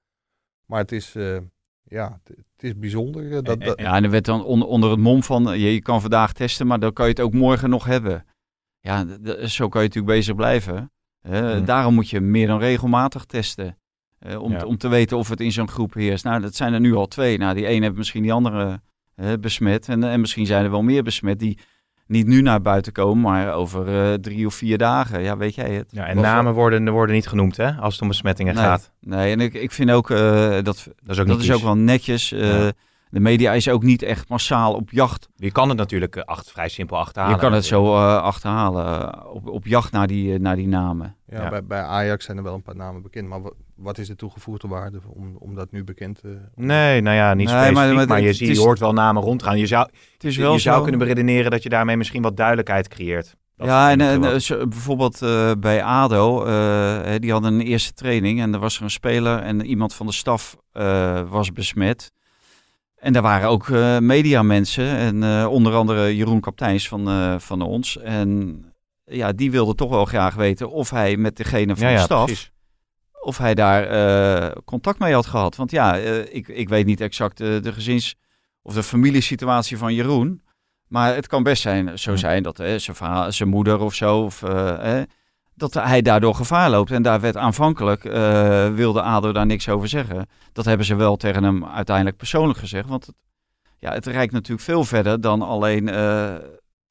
[0.66, 1.38] Maar het is, eh,
[1.92, 3.32] ja, het, is bijzonder.
[3.36, 5.82] eh, dat, Ja, en er werd dan onder, onder het mom van, eh, je, je
[5.82, 8.24] kan vandaag testen, maar dan kan je het ook morgen nog hebben.
[8.80, 9.06] Ja,
[9.46, 10.92] zo kan je natuurlijk bezig blijven.
[11.22, 11.64] Hmm.
[11.64, 13.76] Daarom moet je meer dan regelmatig testen.
[14.18, 14.64] eh, om, Ja.
[14.64, 16.24] om te weten of het in zo'n groep heerst.
[16.24, 17.38] Nou, dat zijn er nu al twee.
[17.38, 18.80] Nou, die ene heeft misschien die andere
[19.40, 19.88] besmet.
[19.88, 21.58] En, en misschien zijn er wel meer besmet die
[22.12, 25.22] niet nu naar buiten komen, maar over eh, drie of vier dagen.
[25.22, 25.86] Ja, weet jij het?
[25.90, 28.64] Ja, en namen worden, worden niet genoemd hè, als het om besmettingen Nee.
[28.64, 28.90] gaat.
[29.00, 30.18] Nee, en ik, ik vind ook, eh,
[30.52, 32.32] dat, Dat is ook dat niet is ook wel netjes.
[32.32, 32.72] eh, Ja.
[33.12, 36.50] De media is ook niet echt massaal op jacht Je kan het natuurlijk eh, acht,
[36.50, 37.36] vrij simpel achterhalen.
[37.36, 39.12] Je kan het zo eh, achterhalen.
[39.12, 41.16] eh, op, op jacht naar die, naar die namen.
[41.26, 41.48] ja, ja.
[41.48, 43.28] Bij, bij Ajax zijn er wel een paar namen bekend.
[43.28, 46.38] Maar wat, wat is de toegevoegde waarde om, om dat nu bekend te...
[46.54, 48.78] Nee, nou ja, niet Nee, specifiek, maar- maar, maar je, het ziet, is- je hoort
[48.78, 49.58] wel namen rondgaan.
[49.58, 50.82] Je zou, Het is je wel zou zo.
[50.82, 53.36] kunnen beredeneren dat je daarmee misschien wat duidelijkheid creëert.
[53.56, 54.20] Dat ja, en,
[54.68, 56.52] bijvoorbeeld eh, bij ADO, eh,
[57.02, 60.06] hè, die hadden een eerste training en er was er een speler en iemand van
[60.06, 62.12] de staf eh, was besmet.
[63.02, 67.62] En daar waren ook eh mediamensen en eh, onder andere Jeroen Kapteins van, eh, van
[67.62, 67.98] ons.
[67.98, 68.64] En
[69.04, 72.04] ja, die wilde toch wel graag weten of hij met degene van ja, de ja,
[72.04, 72.52] staf, precies.
[73.20, 75.56] of hij daar contact mee had gehad.
[75.56, 75.96] Want ja,
[76.30, 78.14] ik, ik weet niet exact de gezins-
[78.62, 80.42] of de familiesituatie van Jeroen.
[80.92, 84.42] Maar het kan best zijn, zo zijn dat hè, zijn, zijn moeder of zo, of,
[84.42, 85.02] eh, hè,
[85.70, 86.90] dat hij daardoor gevaar loopt.
[86.90, 90.26] En daar werd aanvankelijk, eh, wilde ADO daar niks over zeggen.
[90.52, 92.88] Dat hebben ze wel tegen hem uiteindelijk persoonlijk gezegd.
[92.88, 93.14] Want het,
[93.78, 96.34] ja, het reikt natuurlijk veel verder dan alleen eh,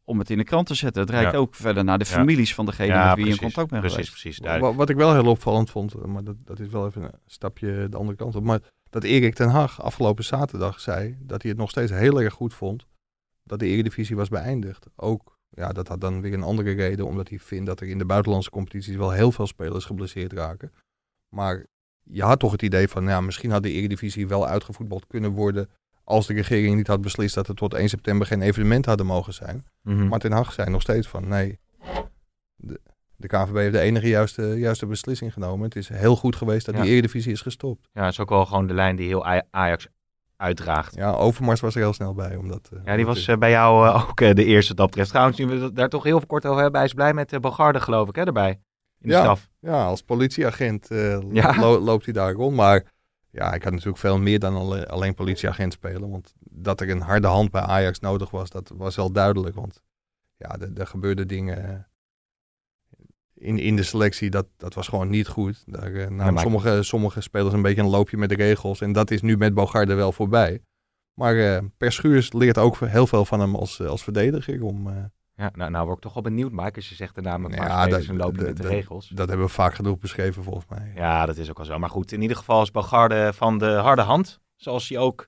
[0.03, 1.01] om het in de krant te zetten.
[1.01, 1.37] Het reikt Ja.
[1.37, 2.11] ook verder naar de Ja.
[2.15, 4.21] families van degene Ja, met wie je in precies, contact bent Precies, geweest.
[4.21, 4.37] precies.
[4.39, 4.77] Wa- duidelijk.
[4.77, 7.87] Wat ik wel heel opvallend vond, eh, maar dat, dat is wel even een stapje
[7.89, 8.43] de andere kant op.
[8.43, 12.33] Maar dat Erik ten Hag afgelopen zaterdag zei dat hij het nog steeds heel erg
[12.33, 12.85] goed vond
[13.43, 14.85] dat de Eredivisie was beëindigd.
[14.95, 17.97] Ook, ja, dat had dan weer een andere reden, omdat hij vindt dat er in
[17.97, 20.71] de buitenlandse competities wel heel veel spelers geblesseerd raken.
[21.29, 21.65] Maar
[22.03, 25.69] je had toch het idee van, ja, misschien had de Eredivisie wel uitgevoetbald kunnen worden
[26.03, 29.33] als de regering niet had beslist dat er tot 1 september geen evenementen hadden mogen
[29.33, 29.65] zijn.
[29.81, 30.07] Mhm.
[30.07, 31.59] Maar Ten Hag zei nog steeds van nee,
[32.55, 32.79] de,
[33.15, 35.65] de KVB heeft de enige juiste, juiste beslissing genomen.
[35.65, 36.81] Het is heel goed geweest dat Ja.
[36.81, 37.87] die Eredivisie is gestopt.
[37.93, 39.87] Ja, dat is ook wel gewoon de lijn die heel Aj- Ajax
[40.41, 40.95] uitdraagt.
[40.95, 42.35] Ja, Overmars was er heel snel bij.
[42.35, 45.09] Omdat, eh, Ja, die was eh, bij jou eh, ook de eerste dat betreft.
[45.09, 46.79] Trouwens, nu we daar toch heel kort over hebben.
[46.79, 48.49] Hij is blij met Bogarde, geloof ik, hè, erbij.
[48.99, 49.21] In de Ja.
[49.21, 49.49] staf.
[49.59, 51.59] ja, als politieagent lo- Ja.
[51.59, 52.55] lo- loopt hij daar rond.
[52.55, 52.83] Maar
[53.29, 56.09] ja, ik had natuurlijk veel meer dan alle- alleen politieagent spelen.
[56.09, 59.55] Want dat er een harde hand bij Ajax nodig was, dat was wel duidelijk.
[59.55, 59.81] Want
[60.37, 61.87] ja, er gebeurden dingen
[63.41, 65.63] in, in de selectie, dat, dat was gewoon niet goed.
[65.65, 68.81] Daar eh, maar- sommige, sommige spelers een beetje een loopje met de regels.
[68.81, 70.61] En dat is nu met Bogarde wel voorbij.
[71.13, 74.63] Maar eh Per Schuurs leert ook heel veel van hem als, eh, als verdediger.
[74.63, 74.95] Om, eh,
[75.35, 77.55] Ja, nou, nou word ik toch wel benieuwd, Mike, als je zegt de naam een
[77.55, 79.07] paar Ja, spelers dat- en lopen dat- met de regels.
[79.07, 80.91] dat hebben we vaak genoeg beschreven volgens mij.
[80.95, 81.79] Ja, dat is ook wel zo.
[81.79, 84.39] Maar goed, in ieder geval is Bogarde van de harde hand.
[84.55, 85.27] Zoals hij ook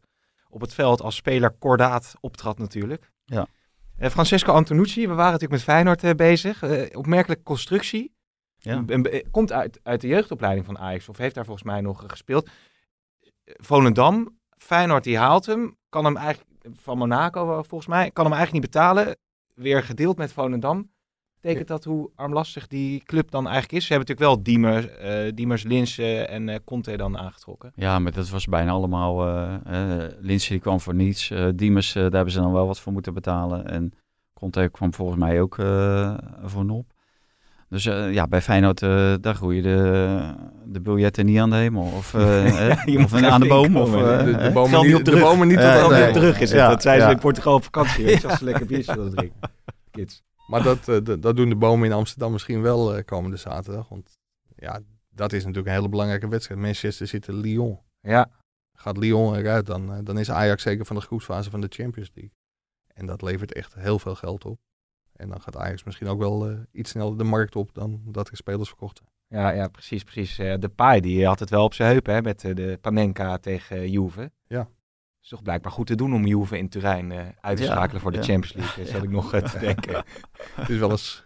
[0.49, 3.11] op het veld als speler kordaat optrad natuurlijk.
[3.25, 3.47] Ja.
[3.97, 6.63] Eh, Francesco Antonucci, we waren natuurlijk met Feyenoord eh, bezig.
[6.63, 8.15] Eh, opmerkelijke constructie.
[8.55, 8.85] Ja.
[9.31, 12.49] Komt uit, uit de jeugdopleiding van Ajax, of heeft daar volgens mij nog gespeeld.
[13.45, 18.63] Volendam, Feyenoord die haalt hem, kan hem eigenlijk, van Monaco volgens mij, kan hem eigenlijk
[18.63, 19.17] niet betalen.
[19.53, 20.91] Weer gedeeld met Volendam.
[21.43, 23.85] Betekent dat hoe armlastig die club dan eigenlijk is?
[23.85, 27.71] Ze hebben natuurlijk wel Diemers, eh Diemers Linsen en eh, Conte dan aangetrokken.
[27.75, 29.27] Ja, maar dat was bijna allemaal...
[29.27, 31.31] eh eh Linse die kwam voor niets.
[31.31, 33.67] eh Diemers, daar hebben ze dan wel wat voor moeten betalen.
[33.67, 33.91] En
[34.33, 36.85] Conte kwam volgens mij ook eh voor nop.
[37.69, 40.19] Dus eh, ja, bij Feyenoord, eh, daar groeien de,
[40.65, 41.83] de biljetten niet aan de hemel.
[41.83, 42.13] Of,
[42.85, 43.77] moet of aan de boom.
[43.77, 46.03] Of, de, de bomen Geld niet niet, op de bomen niet tot nee.
[46.03, 46.59] weer terug is het.
[46.59, 47.11] Ja, dat zijn ze ja.
[47.11, 48.05] in Portugal op vakantie.
[48.07, 49.39] je, Als ze lekker biertje willen drinken.
[49.91, 50.23] Kids.
[50.47, 53.89] Maar dat, eh, dat, doen de bomen in Amsterdam misschien wel eh, komende zaterdag.
[53.89, 54.17] Want
[54.55, 56.59] ja, dat is natuurlijk een hele belangrijke wedstrijd.
[56.59, 57.79] Manchester City, Lyon.
[57.99, 58.31] Ja,
[58.77, 62.11] Gaat Lyon eruit, dan, eh, dan is Ajax zeker van de groepsfase van de Champions
[62.13, 62.33] League.
[62.87, 64.59] En dat levert echt heel veel geld op.
[65.13, 68.37] En dan gaat Ajax misschien ook wel iets sneller de markt op dan dat er
[68.37, 69.09] spelers verkocht zijn.
[69.41, 70.03] ja, ja precies.
[70.03, 70.35] precies.
[70.35, 74.31] De Pai die had het wel op zijn heupen hè, met de Panenka tegen Juve.
[74.47, 74.67] Ja.
[75.23, 78.01] Is toch blijkbaar goed te doen om Juve in Turijn eh, uit te Ja, schakelen
[78.01, 78.23] voor de ja.
[78.23, 78.85] Champions League.
[78.85, 80.03] Zat ik nog eh, te denken.
[80.55, 81.23] Het is wel eens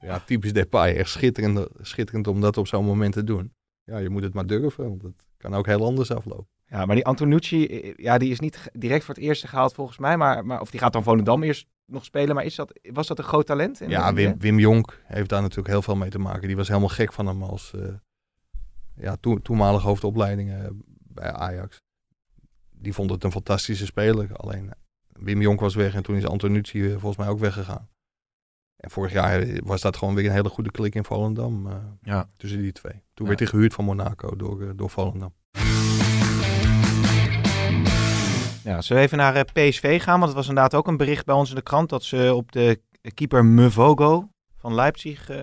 [0.00, 0.96] ja, typisch Depay.
[0.96, 3.52] Echt schitterend, schitterend om dat op zo'n moment te doen.
[3.84, 6.48] Ja, je moet het maar durven, want het kan ook heel anders aflopen.
[6.66, 9.98] Ja, maar die Antonucci, eh, ja, die is niet direct voor het eerste gehaald volgens
[9.98, 10.16] mij.
[10.16, 12.34] Maar, maar, of die gaat dan Volendam eerst nog spelen.
[12.34, 13.80] Maar is dat, was dat een groot talent?
[13.80, 16.46] in Ja, de- Wim, Wim Jonk heeft daar natuurlijk heel veel mee te maken.
[16.46, 17.88] Die was helemaal gek van hem als eh,
[18.94, 21.76] ja, toe, toenmalig hoofdopleidingen bij Ajax.
[22.80, 24.36] Die vond het een fantastische speler.
[24.36, 24.74] Alleen eh,
[25.12, 27.88] Wim Jonk was weg en toen is Antonucci eh, volgens mij ook weggegaan.
[28.76, 31.74] En vorig jaar eh, was dat gewoon weer een hele goede klik in Volendam eh,
[32.02, 32.28] Ja.
[32.36, 32.92] tussen die twee.
[32.92, 33.24] Toen Ja.
[33.26, 35.34] werd hij gehuurd van Monaco door, door Volendam.
[38.64, 40.14] Ja, zullen we even naar eh, PSV gaan?
[40.18, 42.52] Want het was inderdaad ook een bericht bij ons in de krant dat ze op
[42.52, 42.80] de
[43.14, 45.42] keeper Mvogo van Leipzig eh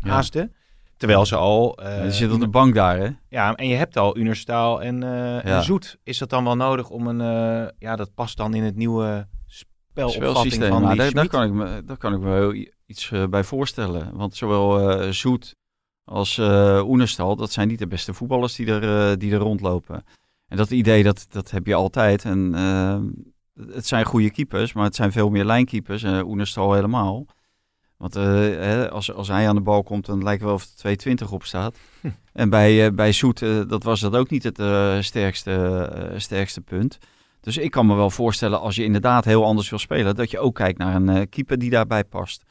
[0.00, 0.54] haasten.
[1.00, 1.78] Terwijl ze al...
[2.02, 3.08] die zit op de bank daar, hè?
[3.28, 5.44] Ja, en je hebt al Unerstaal en, eh, en.
[5.62, 5.98] Zoet.
[6.02, 7.20] Is dat dan wel nodig om een...
[7.20, 11.52] eh, ja, dat past dan in het nieuwe spelopvatting van die daar, daar, kan ik
[11.52, 14.10] me, daar kan ik me i- iets bij voorstellen.
[14.16, 15.56] Want zowel Zoet
[16.04, 16.38] als
[16.84, 20.04] Oenerstal, dat zijn niet de beste voetballers die er, die er rondlopen.
[20.48, 22.24] En dat idee, dat, dat heb je altijd.
[22.24, 22.52] En
[23.72, 26.02] het zijn goede keepers, maar het zijn veel meer lijnkeepers.
[26.02, 27.26] en Oenerstal helemaal.
[28.00, 30.76] Want eh, hè, als, als hij aan de bal komt, dan lijkt wel of er
[30.76, 31.76] 220 op staat.
[32.32, 34.56] En bij, eh, bij Zoet, eh, dat was dat ook niet het
[35.04, 36.98] sterkste, sterkste punt.
[37.40, 40.38] Dus ik kan me wel voorstellen, als je inderdaad heel anders wil spelen, dat je
[40.38, 42.44] ook kijkt naar een keeper die daarbij past.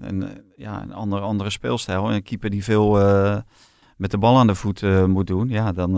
[0.00, 2.12] En, ja, een andere, andere speelstijl.
[2.12, 2.92] Een keeper die veel
[3.96, 5.48] met de bal aan de voet moet doen.
[5.48, 5.92] Ja, dan,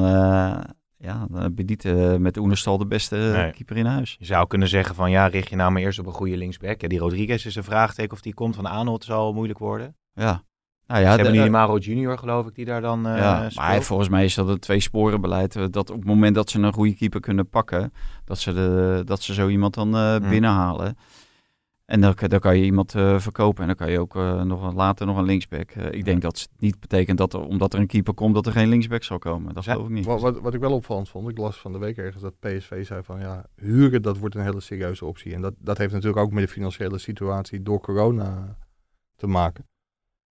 [1.02, 3.52] ja, dan heb je niet eh, met Oenerstal de beste eh, Nee.
[3.52, 4.16] keeper in huis.
[4.18, 6.80] Je zou kunnen zeggen van ja, richt je nou maar eerst op een goede linksback.
[6.80, 8.54] Ja, die Rodriguez is een vraagteken of die komt.
[8.56, 9.96] Van Arnold zal moeilijk worden.
[10.12, 10.42] Ja.
[10.86, 13.16] Nou Ze ja, hebben de- nu die Maro Junior geloof ik die daar dan eh
[13.16, 13.54] ja, speelt.
[13.54, 15.52] maar volgens mij is dat een tweesporenbeleid.
[15.72, 17.92] Dat op het moment dat ze een goede keeper kunnen pakken,
[18.24, 20.28] dat ze, de, dat ze zo iemand dan Hmm.
[20.28, 20.96] binnenhalen.
[21.90, 24.62] En dan, dan kan je iemand eh, verkopen en dan kan je ook eh, nog
[24.62, 25.70] een- later nog een linksback.
[25.70, 28.46] Eh, ik denk dat het niet betekent dat er, omdat er een keeper komt, dat
[28.46, 29.54] er geen linksback zal komen.
[29.54, 30.04] Dat Ja, geloof ik niet.
[30.04, 32.86] Wat, wat, wat ik wel opvallend vond, ik las van de week ergens dat PSV
[32.86, 35.34] zei van ja, huren dat wordt een hele serieuze optie.
[35.34, 38.56] En dat, dat heeft natuurlijk ook met de financiële situatie door corona
[39.16, 39.68] te maken.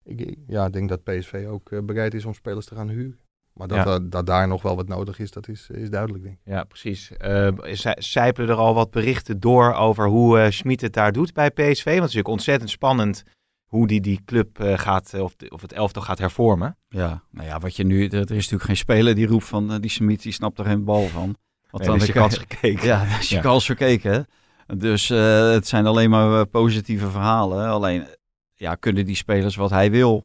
[0.04, 3.18] Ik ja, ik denk dat PSV ook bereid is om spelers te gaan huren.
[3.58, 3.84] Maar dat, Ja.
[3.84, 6.40] dat, dat daar nog wel wat nodig is, dat is, is duidelijk denk ik.
[6.52, 7.12] Ja, precies.
[7.16, 11.32] Eh zij- Sijpelen er al wat berichten door over hoe eh Schmid het daar doet
[11.32, 11.60] bij PSV?
[11.64, 13.22] Want het is natuurlijk ontzettend spannend
[13.64, 16.76] hoe die die club eh, gaat, eh, of, de- of het elftal gaat hervormen.
[16.88, 19.80] Ja, nou ja, wat je nu, er is natuurlijk geen speler die roept van eh,
[19.80, 21.36] die Smit, die snapt er geen bal van.
[21.70, 22.86] Want Nee, dus je kan kans gekeken.
[22.86, 23.40] Ja, dat is je Ja.
[23.40, 24.12] kans verkeken.
[24.12, 24.76] hè.
[24.76, 27.68] Dus eh, het zijn alleen maar eh, positieve verhalen.
[27.68, 28.06] Alleen,
[28.54, 30.24] ja, kunnen die spelers wat hij wil?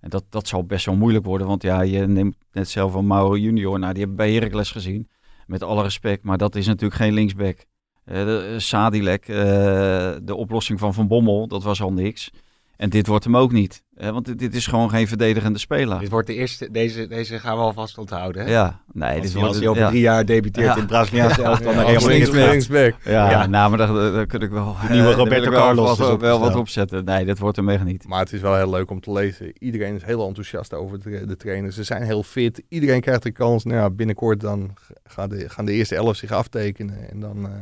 [0.00, 1.46] En dat, dat zal best wel moeilijk worden.
[1.46, 3.78] Want ja, je neemt net zelf van Mauro Junior.
[3.78, 5.08] Nou, die hebben bij Heracles gezien.
[5.46, 6.24] Met alle respect.
[6.24, 7.64] Maar dat is natuurlijk geen linksback.
[8.04, 9.36] Eh de, Sadilek, eh,
[10.22, 12.30] de oplossing van Van Bommel, dat was al niks.
[12.78, 13.82] En dit wordt hem ook niet.
[13.94, 15.98] Eh, want dit, dit is gewoon geen verdedigende speler.
[15.98, 18.44] Dit wordt de eerste, deze, deze gaan we alvast onthouden.
[18.44, 18.50] Hè?
[18.50, 19.88] Ja, nee, Als, dit hij, wordt als hij over ja.
[19.88, 20.72] drie jaar debuteert Ja.
[20.72, 22.50] in het Braziliaanse elftal naar als Real Madrid links- gaat.
[22.50, 22.94] linksback.
[23.12, 23.46] Ja, Ja.
[23.46, 24.76] nou, maar daar, daar kun ik wel...
[24.86, 26.40] De nieuwe eh, Roberto wel Carlos wel opgesteld.
[26.40, 27.04] wat opzetten.
[27.04, 28.06] Nee, dat wordt hem echt niet.
[28.08, 29.52] Maar het is wel heel leuk om te lezen.
[29.58, 31.74] Iedereen is heel enthousiast over de, de trainers.
[31.74, 32.62] Ze zijn heel fit.
[32.68, 33.64] Iedereen krijgt de kans.
[33.64, 34.74] Nou ja, binnenkort dan
[35.04, 37.10] gaan de, gaan de eerste elf zich aftekenen.
[37.10, 37.52] En dan, eh,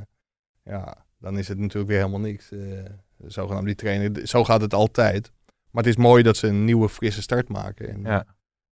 [0.72, 2.53] ja, dan is het natuurlijk weer helemaal niks.
[2.53, 2.59] eh
[3.29, 4.27] zogenaamd die trainer.
[4.29, 5.33] Zo gaat het altijd.
[5.70, 7.89] Maar het is mooi dat ze een nieuwe frisse start maken.
[7.89, 8.24] En, Ja.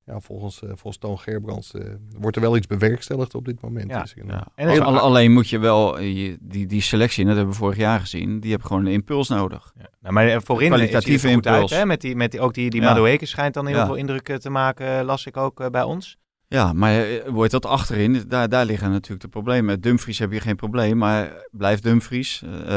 [0.05, 1.85] ja, volgens, eh, volgens Toon Gerbrands eh,
[2.19, 3.91] wordt er wel iets bewerkstelligd op dit moment.
[3.91, 4.47] Ja, Dus ik- Ja.
[4.55, 7.77] En Al- alleen moet je wel, eh, je- die, die selectie, dat hebben we vorig
[7.77, 9.73] jaar gezien, die hebben gewoon een impuls nodig.
[9.79, 9.89] Ja.
[10.01, 11.35] Nou, maar voorin Kwalitatieve uit.
[11.35, 11.71] impuls.
[11.71, 11.87] Hè?
[11.87, 12.89] Met die, met die, ook die, die Ja.
[12.89, 13.87] Madueke schijnt dan heel Ja.
[13.87, 16.17] veel indruk te maken, las ik ook bij ons.
[16.55, 19.65] Ja, maar eh, wordt dat achterin, daar, daar liggen natuurlijk de problemen.
[19.65, 22.43] Met Dumfries heb je geen probleem, maar blijft Dumfries.
[22.43, 22.69] Uh,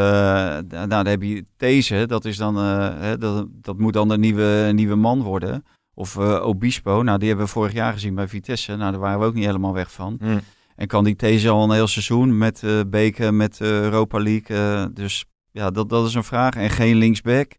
[0.67, 4.69] nou, dan heb je These, dat, is dan, uh, dat, dat moet dan de nieuwe,
[4.73, 5.65] nieuwe man worden.
[5.93, 8.75] Of uh, Obispo, nou die hebben we vorig jaar gezien bij Vitesse.
[8.75, 10.17] Nou, daar waren we ook niet helemaal weg van.
[10.21, 10.39] Mm.
[10.75, 14.93] En kan die These al een heel seizoen met Beken, met Europa League.
[14.93, 16.55] dus ja, dat, dat is een vraag.
[16.55, 17.51] En geen linksback.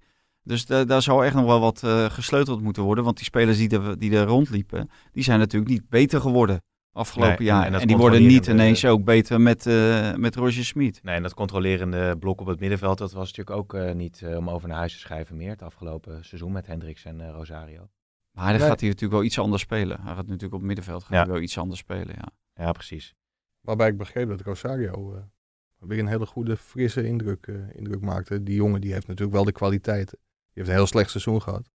[0.49, 3.05] Dus da daar zou echt nog wel wat uh, gesleuteld moeten worden.
[3.05, 7.37] Want die spelers die er, die er rondliepen, die zijn natuurlijk niet beter geworden afgelopen
[7.39, 7.65] Nee, jaar.
[7.67, 11.03] en dat En, die worden niet ineens ook beter met, uh, met Roger Smit.
[11.03, 14.37] Nee, en dat controlerende blok op het middenveld, dat was natuurlijk ook eh, niet eh,
[14.37, 17.89] om over naar huis te schrijven meer het afgelopen seizoen met Hendricks en eh, Rosario.
[18.33, 18.69] Maar dan Nee.
[18.69, 19.97] gaat hij natuurlijk wel iets anders spelen.
[20.01, 21.23] Hij gaat natuurlijk op het middenveld gaat Ja.
[21.23, 22.29] hij wel iets anders spelen, ja.
[22.65, 23.15] Ja, precies.
[23.61, 25.21] Waarbij ik begreep dat Rosario eh,
[25.79, 28.43] weer een hele goede, frisse indruk, eh, indruk maakte.
[28.43, 30.19] Die jongen die heeft natuurlijk wel de kwaliteiten.
[30.59, 31.71] Heeft een heel slecht seizoen gehad.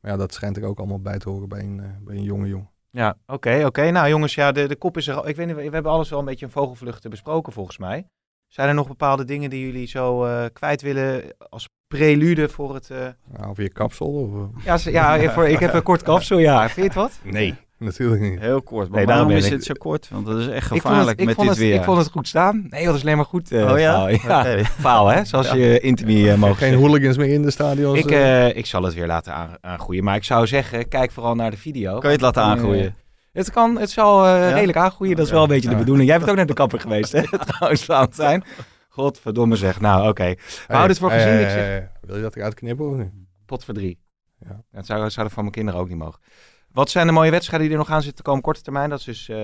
[0.00, 2.22] Maar ja, dat schijnt er ook allemaal bij te horen bij een, eh, bij een
[2.22, 2.70] jonge jongen.
[2.90, 3.90] Ja, oké, oké.
[3.90, 5.28] Nou jongens, ja, de, de kop is er al.
[5.28, 8.06] Ik weet niet, we hebben alles wel een beetje in vogelvluchten besproken volgens mij.
[8.46, 12.90] Zijn er nog bepaalde dingen die jullie zo eh, kwijt willen als prelude voor het...
[12.90, 14.64] eh, Nou, of je kapsel of...
[14.64, 16.62] Ja, ze- ja voor, ik heb een kort kapsel, ja.
[16.68, 17.20] Vind je het wat?
[17.32, 17.54] Nee.
[17.90, 18.38] natuurlijk niet.
[18.40, 18.88] Heel kort.
[18.88, 20.08] Maar Nee, daarom waarom is ik- het zo kort?
[20.12, 21.74] Want dat is echt Ik vond, gevaarlijk het, ik, met vond dit het, weer.
[21.76, 22.66] ik vond het goed staan.
[22.70, 23.52] Nee, dat is alleen maar goed.
[23.52, 23.92] eh, Oh ja?
[23.92, 24.08] faal.
[24.30, 24.40] ja.
[24.40, 24.64] Oké.
[24.64, 25.24] Faal, hè?
[25.24, 27.98] Zoals je Intimi eh, mogen Geen hooligans meer in de stadions.
[27.98, 28.46] Ik, eh.
[28.46, 30.04] eh, ik zal het weer laten aan, aangroeien.
[30.04, 31.90] Maar ik zou zeggen, kijk vooral naar de video.
[31.98, 32.94] Kan je het laten aangroeien?
[33.32, 35.16] Het, kan, het zal eh, redelijk aangroeien.
[35.16, 36.08] Dat is wel een beetje de bedoeling.
[36.08, 37.22] Jij bent ook naar de kapper geweest, hè?
[37.46, 38.44] Trouwens, Valentijn.
[38.88, 39.80] Godverdomme zeg.
[39.80, 40.24] Nou, oké.
[40.24, 40.34] We
[40.66, 41.32] houden het voor Hey, gezien.
[41.34, 41.90] hey, Ik zeg, hey, hey.
[42.00, 43.10] Wil je dat eruit knippen of niet?
[43.46, 43.98] pot voor drie.
[44.46, 44.62] Ja.
[44.72, 46.20] Dat zou, zou van mijn kinderen ook niet mogen.
[46.72, 48.90] Wat zijn de mooie wedstrijden die er nog aan zitten te komen korte termijn?
[48.90, 49.36] Dat is dus eh,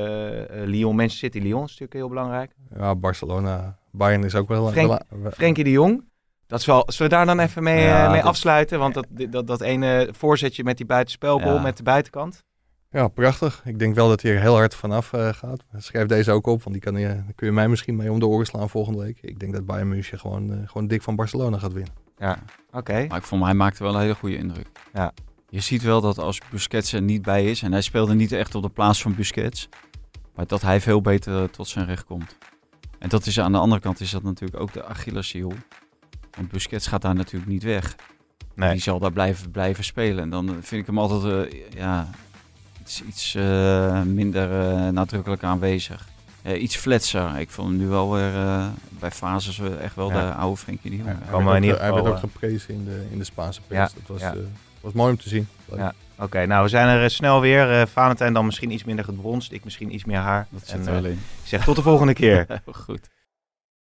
[0.65, 1.63] Lyon, Manchester City, Lyon.
[1.63, 2.53] is natuurlijk heel belangrijk.
[2.77, 3.79] Ja, Barcelona.
[3.93, 4.69] Bayern is ook wel...
[4.71, 6.05] Frenk- Frenkie de Jong.
[6.47, 8.79] Dat is wel, zullen we daar dan even mee, Ja, eh, mee dat- afsluiten?
[8.79, 11.61] Want dat, dat, dat ene voorzetje met die buitenspelbal Ja.
[11.61, 12.43] met de buitenkant.
[12.91, 13.63] Ja, prachtig.
[13.65, 15.65] Ik denk wel dat hij er heel hard vanaf eh, gaat.
[15.77, 18.19] Schrijf deze ook op, want die kan je, daar kun je mij misschien mee om
[18.19, 19.19] de oren slaan volgende week.
[19.21, 21.93] Ik denk dat Bayern München gewoon, gewoon dik van Barcelona gaat winnen.
[22.19, 22.39] Ja,
[22.73, 23.07] oké.
[23.09, 24.67] Maar ik vond hem, hij maakte wel een hele goede indruk.
[24.93, 25.13] Ja.
[25.49, 28.55] Je ziet wel dat als Busquets er niet bij is, en hij speelde niet echt
[28.55, 29.69] op de plaats van Busquets,
[30.35, 32.37] maar dat hij veel beter tot zijn recht komt.
[32.99, 35.53] En dat is aan de andere kant is dat natuurlijk ook de Achilleshiel.
[36.37, 37.97] Want Busquets gaat daar natuurlijk niet weg.
[38.55, 38.71] Nee.
[38.73, 40.23] Die zal daar blijven, blijven spelen.
[40.23, 42.11] En dan vind ik hem altijd eh, ja,
[42.81, 46.09] iets, iets eh, minder eh, nadrukkelijk aanwezig.
[46.45, 47.39] Eh, iets fletser.
[47.39, 50.27] Ik vond hem nu wel weer eh, bij fases eh, echt wel Ja.
[50.29, 51.09] de oude Frenkie de Jong.
[51.09, 51.45] Hij, Ja.
[51.45, 53.93] Werd ook, hij werd ook geprezen in de, in de Spaanse Ja, pers.
[53.95, 54.33] Dat was, ja.
[54.33, 54.39] eh,
[54.81, 55.49] was mooi om te zien.
[55.77, 55.95] Ja.
[56.19, 57.81] Oké, nou we zijn er eh, snel weer.
[57.81, 60.47] Eh Valentijn dan misschien iets minder gebronst, ik misschien iets meer haar.
[60.51, 61.17] Dat En, zit er eh, wel in.
[61.43, 62.47] ik zeg tot de volgende keer.
[62.87, 63.09] Goed.